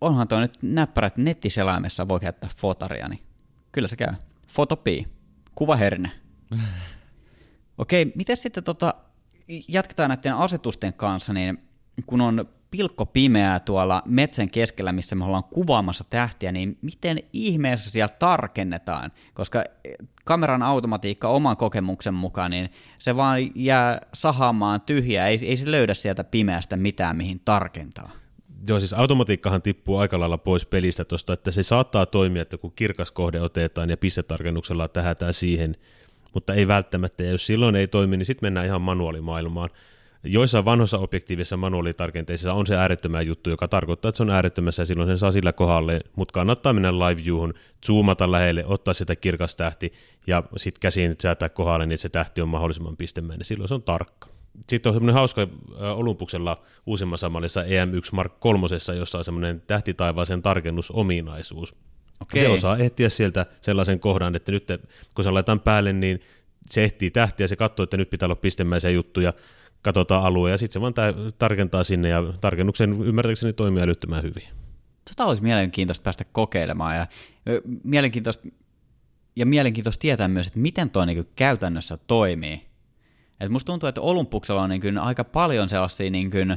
onhan 0.00 0.28
tuo 0.28 0.40
nyt 0.40 0.58
näppärä, 0.62 1.06
että 1.06 1.20
nettiselaimessa 1.20 2.08
voi 2.08 2.20
käyttää 2.20 2.50
fotaria, 2.56 3.08
niin 3.08 3.20
kyllä 3.72 3.88
se 3.88 3.96
käy. 3.96 4.14
Fotopi, 4.48 5.06
kuvaherne. 5.54 6.10
Okei, 7.78 8.12
miten 8.14 8.36
sitten 8.36 8.64
tota, 8.64 8.94
jatketaan 9.68 10.08
näiden 10.08 10.34
asetusten 10.34 10.92
kanssa, 10.92 11.32
niin 11.32 11.58
kun 12.06 12.20
on 12.20 12.48
pilkko 12.70 13.06
pimeää 13.06 13.60
tuolla 13.60 14.02
metsän 14.06 14.50
keskellä, 14.50 14.92
missä 14.92 15.16
me 15.16 15.24
ollaan 15.24 15.44
kuvaamassa 15.44 16.04
tähtiä, 16.10 16.52
niin 16.52 16.78
miten 16.82 17.18
ihmeessä 17.32 17.90
siellä 17.90 18.14
tarkennetaan? 18.18 19.12
Koska 19.34 19.64
kameran 20.24 20.62
automatiikka 20.62 21.28
oman 21.28 21.56
kokemuksen 21.56 22.14
mukaan, 22.14 22.50
niin 22.50 22.70
se 22.98 23.16
vaan 23.16 23.38
jää 23.54 24.00
sahaamaan 24.14 24.80
tyhjää, 24.80 25.28
ei, 25.28 25.38
ei 25.42 25.56
se 25.56 25.70
löydä 25.70 25.94
sieltä 25.94 26.24
pimeästä 26.24 26.76
mitään, 26.76 27.16
mihin 27.16 27.40
tarkentaa. 27.44 28.23
Joo, 28.68 28.80
siis 28.80 28.92
automatiikkahan 28.92 29.62
tippuu 29.62 29.96
aika 29.96 30.20
lailla 30.20 30.38
pois 30.38 30.66
pelistä 30.66 31.04
tuosta, 31.04 31.32
että 31.32 31.50
se 31.50 31.62
saattaa 31.62 32.06
toimia, 32.06 32.42
että 32.42 32.58
kun 32.58 32.72
kirkas 32.76 33.10
kohde 33.10 33.40
otetaan 33.40 33.90
ja 33.90 33.96
pistetarkennuksella 33.96 34.88
tähätään 34.88 35.34
siihen, 35.34 35.76
mutta 36.34 36.54
ei 36.54 36.68
välttämättä, 36.68 37.22
ja 37.22 37.30
jos 37.30 37.46
silloin 37.46 37.76
ei 37.76 37.88
toimi, 37.88 38.16
niin 38.16 38.26
sitten 38.26 38.46
mennään 38.46 38.66
ihan 38.66 38.80
manuaalimaailmaan. 38.80 39.70
Joissain 40.26 40.64
vanhoissa 40.64 40.98
objektiivisissa 40.98 41.56
manuaalitarkenteissa 41.56 42.52
on 42.52 42.66
se 42.66 42.76
äärettömän 42.76 43.26
juttu, 43.26 43.50
joka 43.50 43.68
tarkoittaa, 43.68 44.08
että 44.08 44.16
se 44.16 44.22
on 44.22 44.30
äärettömässä 44.30 44.82
ja 44.82 44.86
silloin 44.86 45.08
sen 45.08 45.18
saa 45.18 45.32
sillä 45.32 45.52
kohdalle, 45.52 46.00
mutta 46.16 46.32
kannattaa 46.32 46.72
mennä 46.72 46.92
live 46.92 47.24
viewhun, 47.24 47.54
zoomata 47.86 48.32
lähelle, 48.32 48.64
ottaa 48.66 48.94
sitä 48.94 49.16
kirkas 49.16 49.56
tähti 49.56 49.92
ja 50.26 50.42
sitten 50.56 50.80
käsiin 50.80 51.16
säätää 51.22 51.48
kohdalle, 51.48 51.86
niin 51.86 51.94
että 51.94 52.02
se 52.02 52.08
tähti 52.08 52.40
on 52.40 52.48
mahdollisimman 52.48 52.96
pistemäinen, 52.96 53.44
silloin 53.44 53.68
se 53.68 53.74
on 53.74 53.82
tarkka. 53.82 54.33
Sitten 54.68 54.90
on 54.90 54.94
semmoinen 54.94 55.14
hauska 55.14 55.48
Olympuksella 55.94 56.62
uusimmassa 56.86 57.28
mallissa 57.28 57.62
EM1 57.62 58.08
Mark 58.12 58.40
3, 58.40 58.66
jossa 58.98 59.18
on 59.18 59.24
semmoinen 59.24 59.62
tähtitaivaaseen 59.66 60.42
tarkennusominaisuus. 60.42 61.74
Okay. 62.20 62.40
Se 62.40 62.48
osaa 62.48 62.76
ehtiä 62.76 63.08
sieltä 63.08 63.46
sellaisen 63.60 64.00
kohdan, 64.00 64.36
että 64.36 64.52
nyt 64.52 64.66
kun 65.14 65.24
se 65.24 65.30
laitetaan 65.30 65.60
päälle, 65.60 65.92
niin 65.92 66.20
se 66.66 66.84
ehtii 66.84 67.10
tähtiä, 67.10 67.46
se 67.48 67.56
katsoo, 67.56 67.84
että 67.84 67.96
nyt 67.96 68.10
pitää 68.10 68.26
olla 68.26 68.34
pistemäisiä 68.34 68.90
juttuja, 68.90 69.32
katsotaan 69.82 70.24
alue 70.24 70.50
ja 70.50 70.58
sitten 70.58 70.72
se 70.72 70.80
vaan 70.80 70.94
tä- 70.94 71.14
tarkentaa 71.38 71.84
sinne 71.84 72.08
ja 72.08 72.24
tarkennuksen 72.40 73.02
ymmärtääkseni 73.02 73.52
toimii 73.52 73.82
älyttömän 73.82 74.22
hyvin. 74.22 74.44
Tota 75.10 75.24
olisi 75.24 75.42
mielenkiintoista 75.42 76.02
päästä 76.02 76.24
kokeilemaan 76.32 76.96
ja 76.96 77.06
mielenkiintoista, 77.84 78.48
ja 79.36 79.46
mielenkiintoista 79.46 80.00
tietää 80.00 80.28
myös, 80.28 80.46
että 80.46 80.58
miten 80.58 80.90
tuo 80.90 81.04
niin 81.04 81.28
käytännössä 81.36 81.96
toimii. 82.06 82.62
Et 83.40 83.50
musta 83.50 83.66
tuntuu, 83.66 83.88
että 83.88 84.00
Olympuksella 84.00 84.62
on 84.62 84.70
niin 84.70 84.80
kuin 84.80 84.98
aika 84.98 85.24
paljon 85.24 85.68
sellaisia 85.68 86.10
niin 86.10 86.30
kuin 86.30 86.56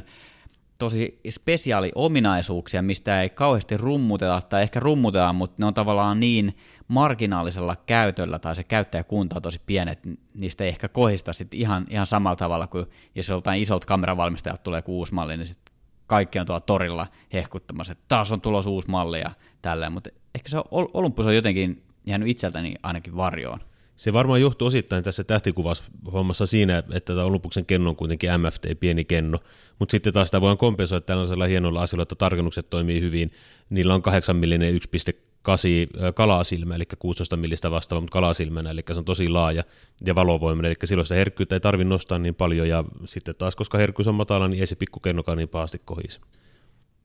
tosi 0.78 1.20
spesiaali 1.30 1.92
ominaisuuksia, 1.94 2.82
mistä 2.82 3.22
ei 3.22 3.30
kauheasti 3.30 3.76
rummuteta, 3.76 4.40
tai 4.48 4.62
ehkä 4.62 4.80
rummutetaan, 4.80 5.34
mutta 5.34 5.56
ne 5.58 5.66
on 5.66 5.74
tavallaan 5.74 6.20
niin 6.20 6.56
marginaalisella 6.88 7.76
käytöllä, 7.86 8.38
tai 8.38 8.56
se 8.56 8.64
käyttäjäkunta 8.64 9.36
on 9.36 9.42
tosi 9.42 9.60
pieni, 9.66 9.90
että 9.90 10.08
niistä 10.34 10.64
ei 10.64 10.68
ehkä 10.68 10.88
kohista 10.88 11.32
sit 11.32 11.54
ihan, 11.54 11.86
ihan 11.90 12.06
samalla 12.06 12.36
tavalla 12.36 12.66
kuin 12.66 12.86
jos 13.14 13.28
joltain 13.28 13.62
isolta 13.62 13.86
kameravalmistajat 13.86 14.62
tulee 14.62 14.82
uusi 14.86 15.14
malli, 15.14 15.36
niin 15.36 15.46
sit 15.46 15.58
kaikki 16.06 16.38
on 16.38 16.46
tuolla 16.46 16.60
torilla 16.60 17.06
hehkuttamassa, 17.32 17.92
että 17.92 18.04
taas 18.08 18.32
on 18.32 18.40
tulossa 18.40 18.70
uusi 18.70 18.88
malli 18.88 19.20
ja 19.20 19.30
tälleen, 19.62 19.92
mutta 19.92 20.10
ehkä 20.34 20.48
se 20.48 20.56
Olympus 20.70 21.26
on 21.26 21.34
jotenkin 21.34 21.82
jäänyt 22.06 22.28
itseltäni 22.28 22.74
ainakin 22.82 23.16
varjoon. 23.16 23.60
Se 23.98 24.12
varmaan 24.12 24.40
johtuu 24.40 24.66
osittain 24.68 25.04
tässä 25.04 25.24
tähtikuvashommassa 25.24 26.46
siinä, 26.46 26.78
että 26.78 27.14
tämä 27.14 27.24
Olympuksen 27.24 27.66
kenno 27.66 27.90
on 27.90 27.96
kuitenkin 27.96 28.30
MFT, 28.40 28.80
pieni 28.80 29.04
kenno, 29.04 29.38
mutta 29.78 29.90
sitten 29.90 30.12
taas 30.12 30.28
sitä 30.28 30.40
voidaan 30.40 30.58
kompensoida 30.58 31.00
tällaisella 31.00 31.46
hienolla 31.46 31.82
asialla, 31.82 32.02
että 32.02 32.14
tarkennukset 32.14 32.70
toimii 32.70 33.00
hyvin. 33.00 33.32
Niillä 33.70 33.94
on 33.94 34.02
8 34.02 34.36
millinen 34.36 34.74
1.8 34.74 36.12
kalasilmä, 36.14 36.74
eli 36.74 36.84
16 36.98 37.36
millistä 37.36 37.70
vastaava, 37.70 38.00
mutta 38.00 38.12
kalasilmänä, 38.12 38.70
eli 38.70 38.82
se 38.92 38.98
on 38.98 39.04
tosi 39.04 39.28
laaja 39.28 39.64
ja 40.06 40.14
valovoimainen, 40.14 40.70
eli 40.70 40.76
silloin 40.84 41.06
sitä 41.06 41.14
herkkyyttä 41.14 41.56
ei 41.56 41.60
tarvitse 41.60 41.88
nostaa 41.88 42.18
niin 42.18 42.34
paljon, 42.34 42.68
ja 42.68 42.84
sitten 43.04 43.34
taas, 43.34 43.56
koska 43.56 43.78
herkkyys 43.78 44.08
on 44.08 44.14
matala, 44.14 44.48
niin 44.48 44.60
ei 44.60 44.66
se 44.66 44.76
pikkukennokaan 44.76 45.38
niin 45.38 45.48
pahasti 45.48 45.82
kohisi. 45.84 46.20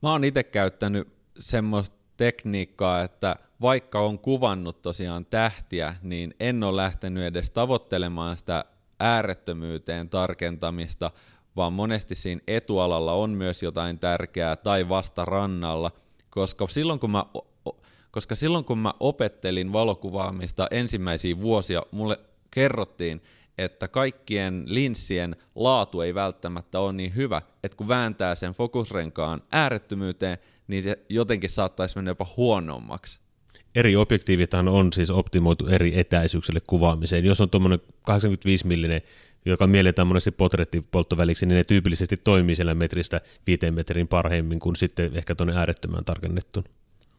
Mä 0.02 0.10
oon 0.10 0.24
itse 0.24 0.42
käyttänyt 0.42 1.08
semmoista 1.38 2.03
tekniikkaa, 2.16 3.02
että 3.02 3.36
vaikka 3.60 4.00
on 4.00 4.18
kuvannut 4.18 4.82
tosiaan 4.82 5.26
tähtiä, 5.26 5.96
niin 6.02 6.34
en 6.40 6.62
ole 6.62 6.76
lähtenyt 6.76 7.24
edes 7.24 7.50
tavoittelemaan 7.50 8.36
sitä 8.36 8.64
äärettömyyteen 9.00 10.08
tarkentamista, 10.08 11.10
vaan 11.56 11.72
monesti 11.72 12.14
siinä 12.14 12.40
etualalla 12.46 13.12
on 13.12 13.30
myös 13.30 13.62
jotain 13.62 13.98
tärkeää 13.98 14.56
tai 14.56 14.88
vasta 14.88 15.24
rannalla, 15.24 15.90
koska 16.30 16.66
silloin 16.68 17.00
kun 17.00 17.10
mä, 17.10 17.24
koska 18.10 18.36
silloin 18.36 18.64
kun 18.64 18.78
mä 18.78 18.94
opettelin 19.00 19.72
valokuvaamista 19.72 20.68
ensimmäisiä 20.70 21.40
vuosia, 21.40 21.82
mulle 21.90 22.20
kerrottiin, 22.50 23.22
että 23.58 23.88
kaikkien 23.88 24.62
linssien 24.66 25.36
laatu 25.54 26.00
ei 26.00 26.14
välttämättä 26.14 26.80
ole 26.80 26.92
niin 26.92 27.14
hyvä, 27.14 27.42
että 27.64 27.76
kun 27.76 27.88
vääntää 27.88 28.34
sen 28.34 28.52
fokusrenkaan 28.52 29.42
äärettömyyteen, 29.52 30.38
niin 30.68 30.82
se 30.82 30.98
jotenkin 31.08 31.50
saattaisi 31.50 31.96
mennä 31.96 32.10
jopa 32.10 32.26
huonommaksi. 32.36 33.18
Eri 33.74 33.96
objektiivithan 33.96 34.68
on 34.68 34.92
siis 34.92 35.10
optimoitu 35.10 35.66
eri 35.66 35.98
etäisyyksille 35.98 36.60
kuvaamiseen. 36.66 37.24
Jos 37.24 37.40
on 37.40 37.50
tuommoinen 37.50 37.80
85 38.02 38.66
millinen, 38.66 39.02
joka 39.44 39.66
mielletään 39.66 40.08
monesti 40.08 40.30
potrettipolttoväliksi, 40.30 41.46
niin 41.46 41.56
ne 41.56 41.64
tyypillisesti 41.64 42.16
toimii 42.16 42.56
siellä 42.56 42.74
metristä 42.74 43.20
viiteen 43.46 43.74
metrin 43.74 44.08
parhaimmin 44.08 44.60
kuin 44.60 44.76
sitten 44.76 45.16
ehkä 45.16 45.34
tuonne 45.34 45.56
äärettömään 45.56 46.04
tarkennettuun. 46.04 46.64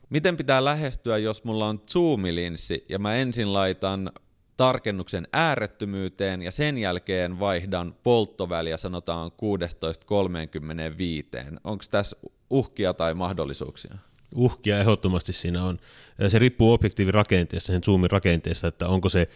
Miten 0.09 0.37
pitää 0.37 0.65
lähestyä, 0.65 1.17
jos 1.17 1.43
mulla 1.43 1.67
on 1.67 1.81
zoomilinssi 1.91 2.85
ja 2.89 2.99
mä 2.99 3.15
ensin 3.15 3.53
laitan 3.53 4.11
tarkennuksen 4.57 5.27
äärettömyyteen 5.33 6.41
ja 6.41 6.51
sen 6.51 6.77
jälkeen 6.77 7.39
vaihdan 7.39 7.95
polttoväliä 8.03 8.77
sanotaan 8.77 9.31
16.35. 9.31 9.37
Onko 11.63 11.83
tässä 11.91 12.17
uhkia 12.49 12.93
tai 12.93 13.13
mahdollisuuksia? 13.13 13.95
Uhkia 14.35 14.79
ehdottomasti 14.79 15.33
siinä 15.33 15.63
on. 15.63 15.77
Se 16.27 16.39
riippuu 16.39 16.73
objektiivirakenteesta, 16.73 17.67
sen 17.67 17.83
zoomin 17.83 18.11
rakenteesta, 18.11 18.67
että 18.67 18.87
onko 18.87 19.09
se 19.09 19.29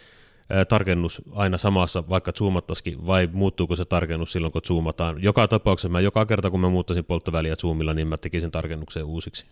tarkennus 0.68 1.22
aina 1.32 1.58
samassa, 1.58 2.08
vaikka 2.08 2.32
zoomattaisikin, 2.32 3.06
vai 3.06 3.28
muuttuuko 3.32 3.76
se 3.76 3.84
tarkennus 3.84 4.32
silloin, 4.32 4.52
kun 4.52 4.62
zoomataan. 4.66 5.22
Joka 5.22 5.48
tapauksessa 5.48 5.88
mä 5.88 6.00
joka 6.00 6.26
kerta, 6.26 6.50
kun 6.50 6.60
mä 6.60 6.68
muuttaisin 6.68 7.04
polttoväliä 7.04 7.56
zoomilla, 7.56 7.94
niin 7.94 8.08
mä 8.08 8.16
tekisin 8.16 8.50
tarkennuksen 8.50 9.04
uusiksi. 9.04 9.46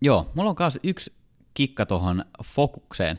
Joo, 0.00 0.30
mulla 0.34 0.50
on 0.50 0.56
myös 0.58 0.78
yksi 0.82 1.12
kikka 1.54 1.86
tuohon 1.86 2.24
fokukseen. 2.44 3.18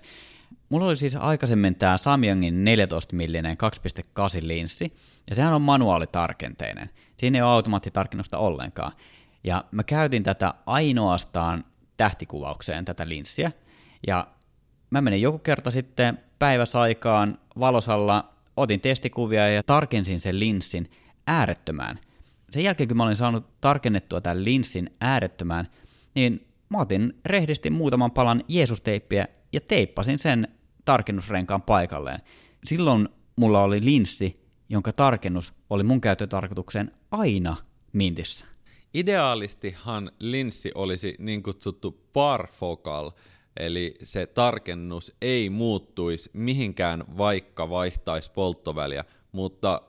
Mulla 0.70 0.86
oli 0.86 0.98
siis 0.98 1.16
aikaisemmin 1.16 1.76
tämä 1.76 1.98
Samyangin 1.98 2.64
14 2.64 3.16
millinen 3.16 3.58
2.8 4.40 4.48
linssi, 4.48 4.96
ja 5.30 5.36
sehän 5.36 5.54
on 5.54 5.62
manuaalitarkenteinen. 5.62 6.90
Siinä 7.18 7.38
ei 7.38 7.42
ole 7.42 7.52
automaattitarkennusta 7.52 8.38
ollenkaan. 8.38 8.92
Ja 9.44 9.64
mä 9.72 9.84
käytin 9.84 10.24
tätä 10.24 10.54
ainoastaan 10.66 11.64
tähtikuvaukseen, 11.98 12.86
tätä 12.86 13.10
linssiä, 13.10 13.52
ja 14.08 14.28
mä 14.90 15.02
menin 15.02 15.22
joku 15.22 15.40
kerta 15.40 15.72
sitten 15.72 16.20
päiväsaikaan 16.40 17.40
valosalla, 17.60 18.34
otin 18.58 18.82
testikuvia 18.82 19.50
ja 19.50 19.64
tarkensin 19.64 20.20
sen 20.20 20.40
linssin 20.40 20.92
äärettömään. 21.28 22.00
Sen 22.52 22.64
jälkeen, 22.64 22.88
kun 22.88 22.98
mä 22.98 23.04
olin 23.04 23.16
saanut 23.16 23.62
tarkennettua 23.62 24.22
tämän 24.22 24.44
linssin 24.44 24.90
äärettömään, 25.02 25.68
niin 26.16 26.48
mä 26.70 26.78
otin 26.78 27.14
rehdisti 27.26 27.70
muutaman 27.70 28.12
palan 28.12 28.44
Jeesusteippiä 28.48 29.28
ja 29.54 29.62
teippasin 29.62 30.20
sen 30.20 30.48
tarkennusrenkaan 30.86 31.62
paikalleen. 31.62 32.20
Silloin 32.66 33.10
mulla 33.36 33.64
oli 33.64 33.86
linssi, 33.86 34.34
jonka 34.70 34.94
tarkennus 34.94 35.54
oli 35.70 35.84
mun 35.84 36.02
käyttötarkoitukseen 36.02 36.92
aina 37.12 37.56
mintissä. 37.94 38.46
Ideaalistihan 38.94 40.12
linssi 40.20 40.72
olisi 40.76 41.16
niin 41.20 41.44
kutsuttu 41.44 42.02
parfocal, 42.14 43.12
eli 43.60 43.96
se 44.04 44.26
tarkennus 44.26 45.16
ei 45.22 45.50
muuttuisi 45.50 46.30
mihinkään 46.34 47.18
vaikka 47.18 47.70
vaihtaisi 47.70 48.32
polttoväliä, 48.32 49.06
mutta 49.32 49.82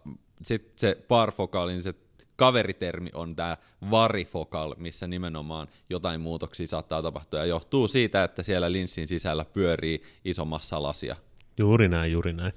sitten 0.42 0.72
se 0.76 1.04
parfokalin 1.08 1.82
se 1.82 1.94
kaveritermi 2.36 3.10
on 3.14 3.36
tämä 3.36 3.56
varifokal, 3.90 4.74
missä 4.78 5.06
nimenomaan 5.06 5.68
jotain 5.90 6.20
muutoksia 6.20 6.66
saattaa 6.66 7.02
tapahtua 7.02 7.38
ja 7.38 7.44
johtuu 7.44 7.88
siitä, 7.88 8.24
että 8.24 8.42
siellä 8.42 8.72
linssin 8.72 9.08
sisällä 9.08 9.44
pyörii 9.44 10.02
iso 10.24 10.44
massa 10.44 10.82
lasia. 10.82 11.16
Juuri 11.58 11.88
näin, 11.88 12.12
juuri 12.12 12.32
näin. 12.32 12.52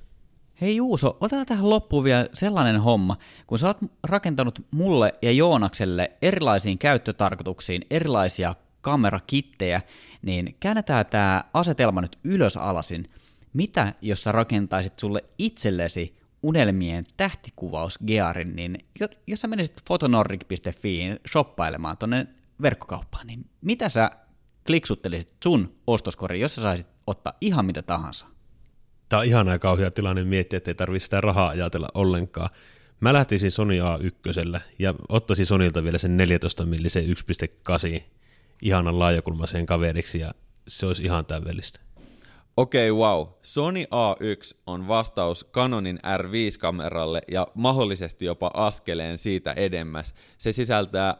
Hei 0.61 0.75
Juuso, 0.75 1.17
otetaan 1.21 1.45
tähän 1.45 1.69
loppuun 1.69 2.03
vielä 2.03 2.27
sellainen 2.33 2.81
homma, 2.81 3.17
kun 3.47 3.59
sä 3.59 3.67
oot 3.67 3.77
rakentanut 4.03 4.59
mulle 4.71 5.15
ja 5.21 5.31
Joonakselle 5.31 6.11
erilaisiin 6.21 6.77
käyttötarkoituksiin 6.77 7.81
erilaisia 7.89 8.55
kamerakittejä, 8.81 9.81
niin 10.21 10.55
käännetään 10.59 11.05
tämä 11.05 11.43
asetelma 11.53 12.01
nyt 12.01 12.19
ylös 12.23 12.57
alasin. 12.57 13.07
Mitä 13.53 13.93
jos 14.01 14.23
sä 14.23 14.31
rakentaisit 14.31 14.99
sulle 14.99 15.23
itsellesi 15.37 16.18
unelmien 16.43 17.03
tähtikuvausgearin, 17.17 18.55
niin 18.55 18.77
jos 19.27 19.41
sä 19.41 19.47
menisit 19.47 19.81
fotonordic.fiin 19.87 21.19
shoppailemaan 21.31 21.97
tonne 21.97 22.27
verkkokauppaan, 22.61 23.27
niin 23.27 23.49
mitä 23.61 23.89
sä 23.89 24.11
kliksuttelisit 24.67 25.33
sun 25.43 25.75
ostoskoriin, 25.87 26.41
jos 26.41 26.55
sä 26.55 26.61
saisit 26.61 26.87
ottaa 27.07 27.33
ihan 27.41 27.65
mitä 27.65 27.81
tahansa? 27.81 28.25
Tämä 29.09 29.19
on 29.19 29.25
ihan 29.25 29.59
kauhea 29.59 29.91
tilanne 29.91 30.23
miettiä, 30.23 30.57
että 30.57 30.71
ei 30.71 30.75
tarvitse 30.75 31.03
sitä 31.03 31.21
rahaa 31.21 31.49
ajatella 31.49 31.87
ollenkaan. 31.93 32.49
Mä 32.99 33.13
lähtisin 33.13 33.51
Sony 33.51 33.79
A1 33.79 34.59
ja 34.79 34.93
ottaisin 35.09 35.45
Sonilta 35.45 35.83
vielä 35.83 35.97
sen 35.97 36.17
14 36.17 36.65
millisen 36.65 37.05
1.8 37.05 38.01
ihanan 38.61 38.99
laajakulmaiseen 38.99 39.65
kaveriksi 39.65 40.19
ja 40.19 40.33
se 40.67 40.85
olisi 40.85 41.03
ihan 41.03 41.25
täydellistä. 41.25 41.79
Okei, 42.57 42.91
okay, 42.91 43.01
wow. 43.01 43.27
Sony 43.41 43.83
A1 43.83 44.57
on 44.67 44.87
vastaus 44.87 45.45
Canonin 45.51 45.97
R5-kameralle 45.97 47.21
ja 47.31 47.47
mahdollisesti 47.53 48.25
jopa 48.25 48.51
askeleen 48.53 49.17
siitä 49.17 49.51
edemmäs. 49.51 50.13
Se 50.37 50.51
sisältää 50.51 51.15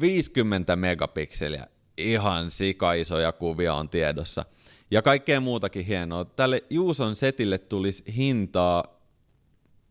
50 0.00 0.76
megapikseliä. 0.76 1.66
Ihan 1.98 2.50
sikaisoja 2.50 3.32
kuvia 3.32 3.74
on 3.74 3.88
tiedossa. 3.88 4.44
Ja 4.90 5.02
kaikkea 5.02 5.40
muutakin 5.40 5.84
hienoa. 5.84 6.24
Tälle 6.24 6.62
Juuson 6.70 7.16
setille 7.16 7.58
tulisi 7.58 8.04
hintaa 8.16 8.84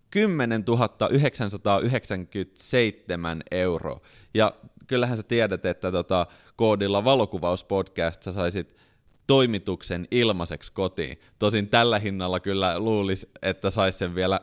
10 0.09 0.63
997 1.09 3.43
euroa. 3.51 3.99
Ja 4.33 4.53
kyllähän 4.87 5.17
sä 5.17 5.23
tiedät, 5.23 5.65
että 5.65 5.91
tota, 5.91 6.27
koodilla 6.55 7.03
valokuvauspodcast 7.03 8.23
sä 8.23 8.31
saisit 8.31 8.75
toimituksen 9.27 10.07
ilmaiseksi 10.11 10.71
kotiin. 10.71 11.19
Tosin 11.39 11.67
tällä 11.67 11.99
hinnalla 11.99 12.39
kyllä 12.39 12.79
luulisi, 12.79 13.29
että 13.41 13.71
saisi 13.71 13.97
sen 13.97 14.15
vielä 14.15 14.39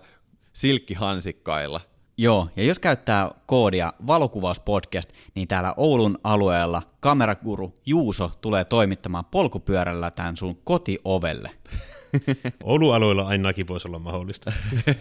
silkkihansikkailla. 0.52 1.80
Joo, 2.16 2.48
ja 2.56 2.64
jos 2.64 2.78
käyttää 2.78 3.30
koodia 3.46 3.92
valokuvauspodcast, 4.06 5.12
niin 5.34 5.48
täällä 5.48 5.74
Oulun 5.76 6.18
alueella 6.24 6.82
kameraguru 7.00 7.74
Juuso 7.86 8.32
tulee 8.40 8.64
toimittamaan 8.64 9.24
polkupyörällä 9.24 10.10
tämän 10.10 10.36
sun 10.36 10.56
kotiovelle. 10.64 11.50
Olualueilla 12.62 13.22
ainakin 13.22 13.68
voisi 13.68 13.88
olla 13.88 13.98
mahdollista. 13.98 14.52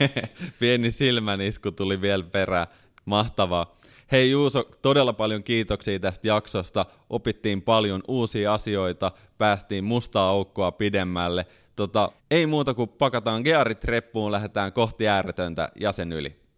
Pieni 0.60 0.91
silmänisku 0.91 1.72
tuli 1.72 2.01
vielä 2.01 2.24
perään. 2.24 2.68
Mahtavaa. 3.06 3.79
Hei 4.12 4.32
Juuso, 4.32 4.64
todella 4.82 5.14
paljon 5.14 5.43
kiitoksia 5.43 5.99
tästä 5.99 6.28
jaksosta. 6.28 6.86
Opittiin 7.10 7.62
paljon 7.62 8.01
uusia 8.07 8.53
asioita, 8.53 9.12
päästiin 9.38 9.84
mustaa 9.84 10.30
aukkoa 10.30 10.72
pidemmälle. 10.72 11.45
Tota, 11.76 12.12
ei 12.32 12.45
muuta 12.45 12.74
kuin 12.74 12.89
pakataan 12.89 13.41
gearit 13.41 13.84
reppuun, 13.84 14.32
lähdetään 14.32 14.74
kohti 14.74 15.07
ääretöntä 15.07 15.72
jäsen 15.80 16.12
yli. 16.14 16.49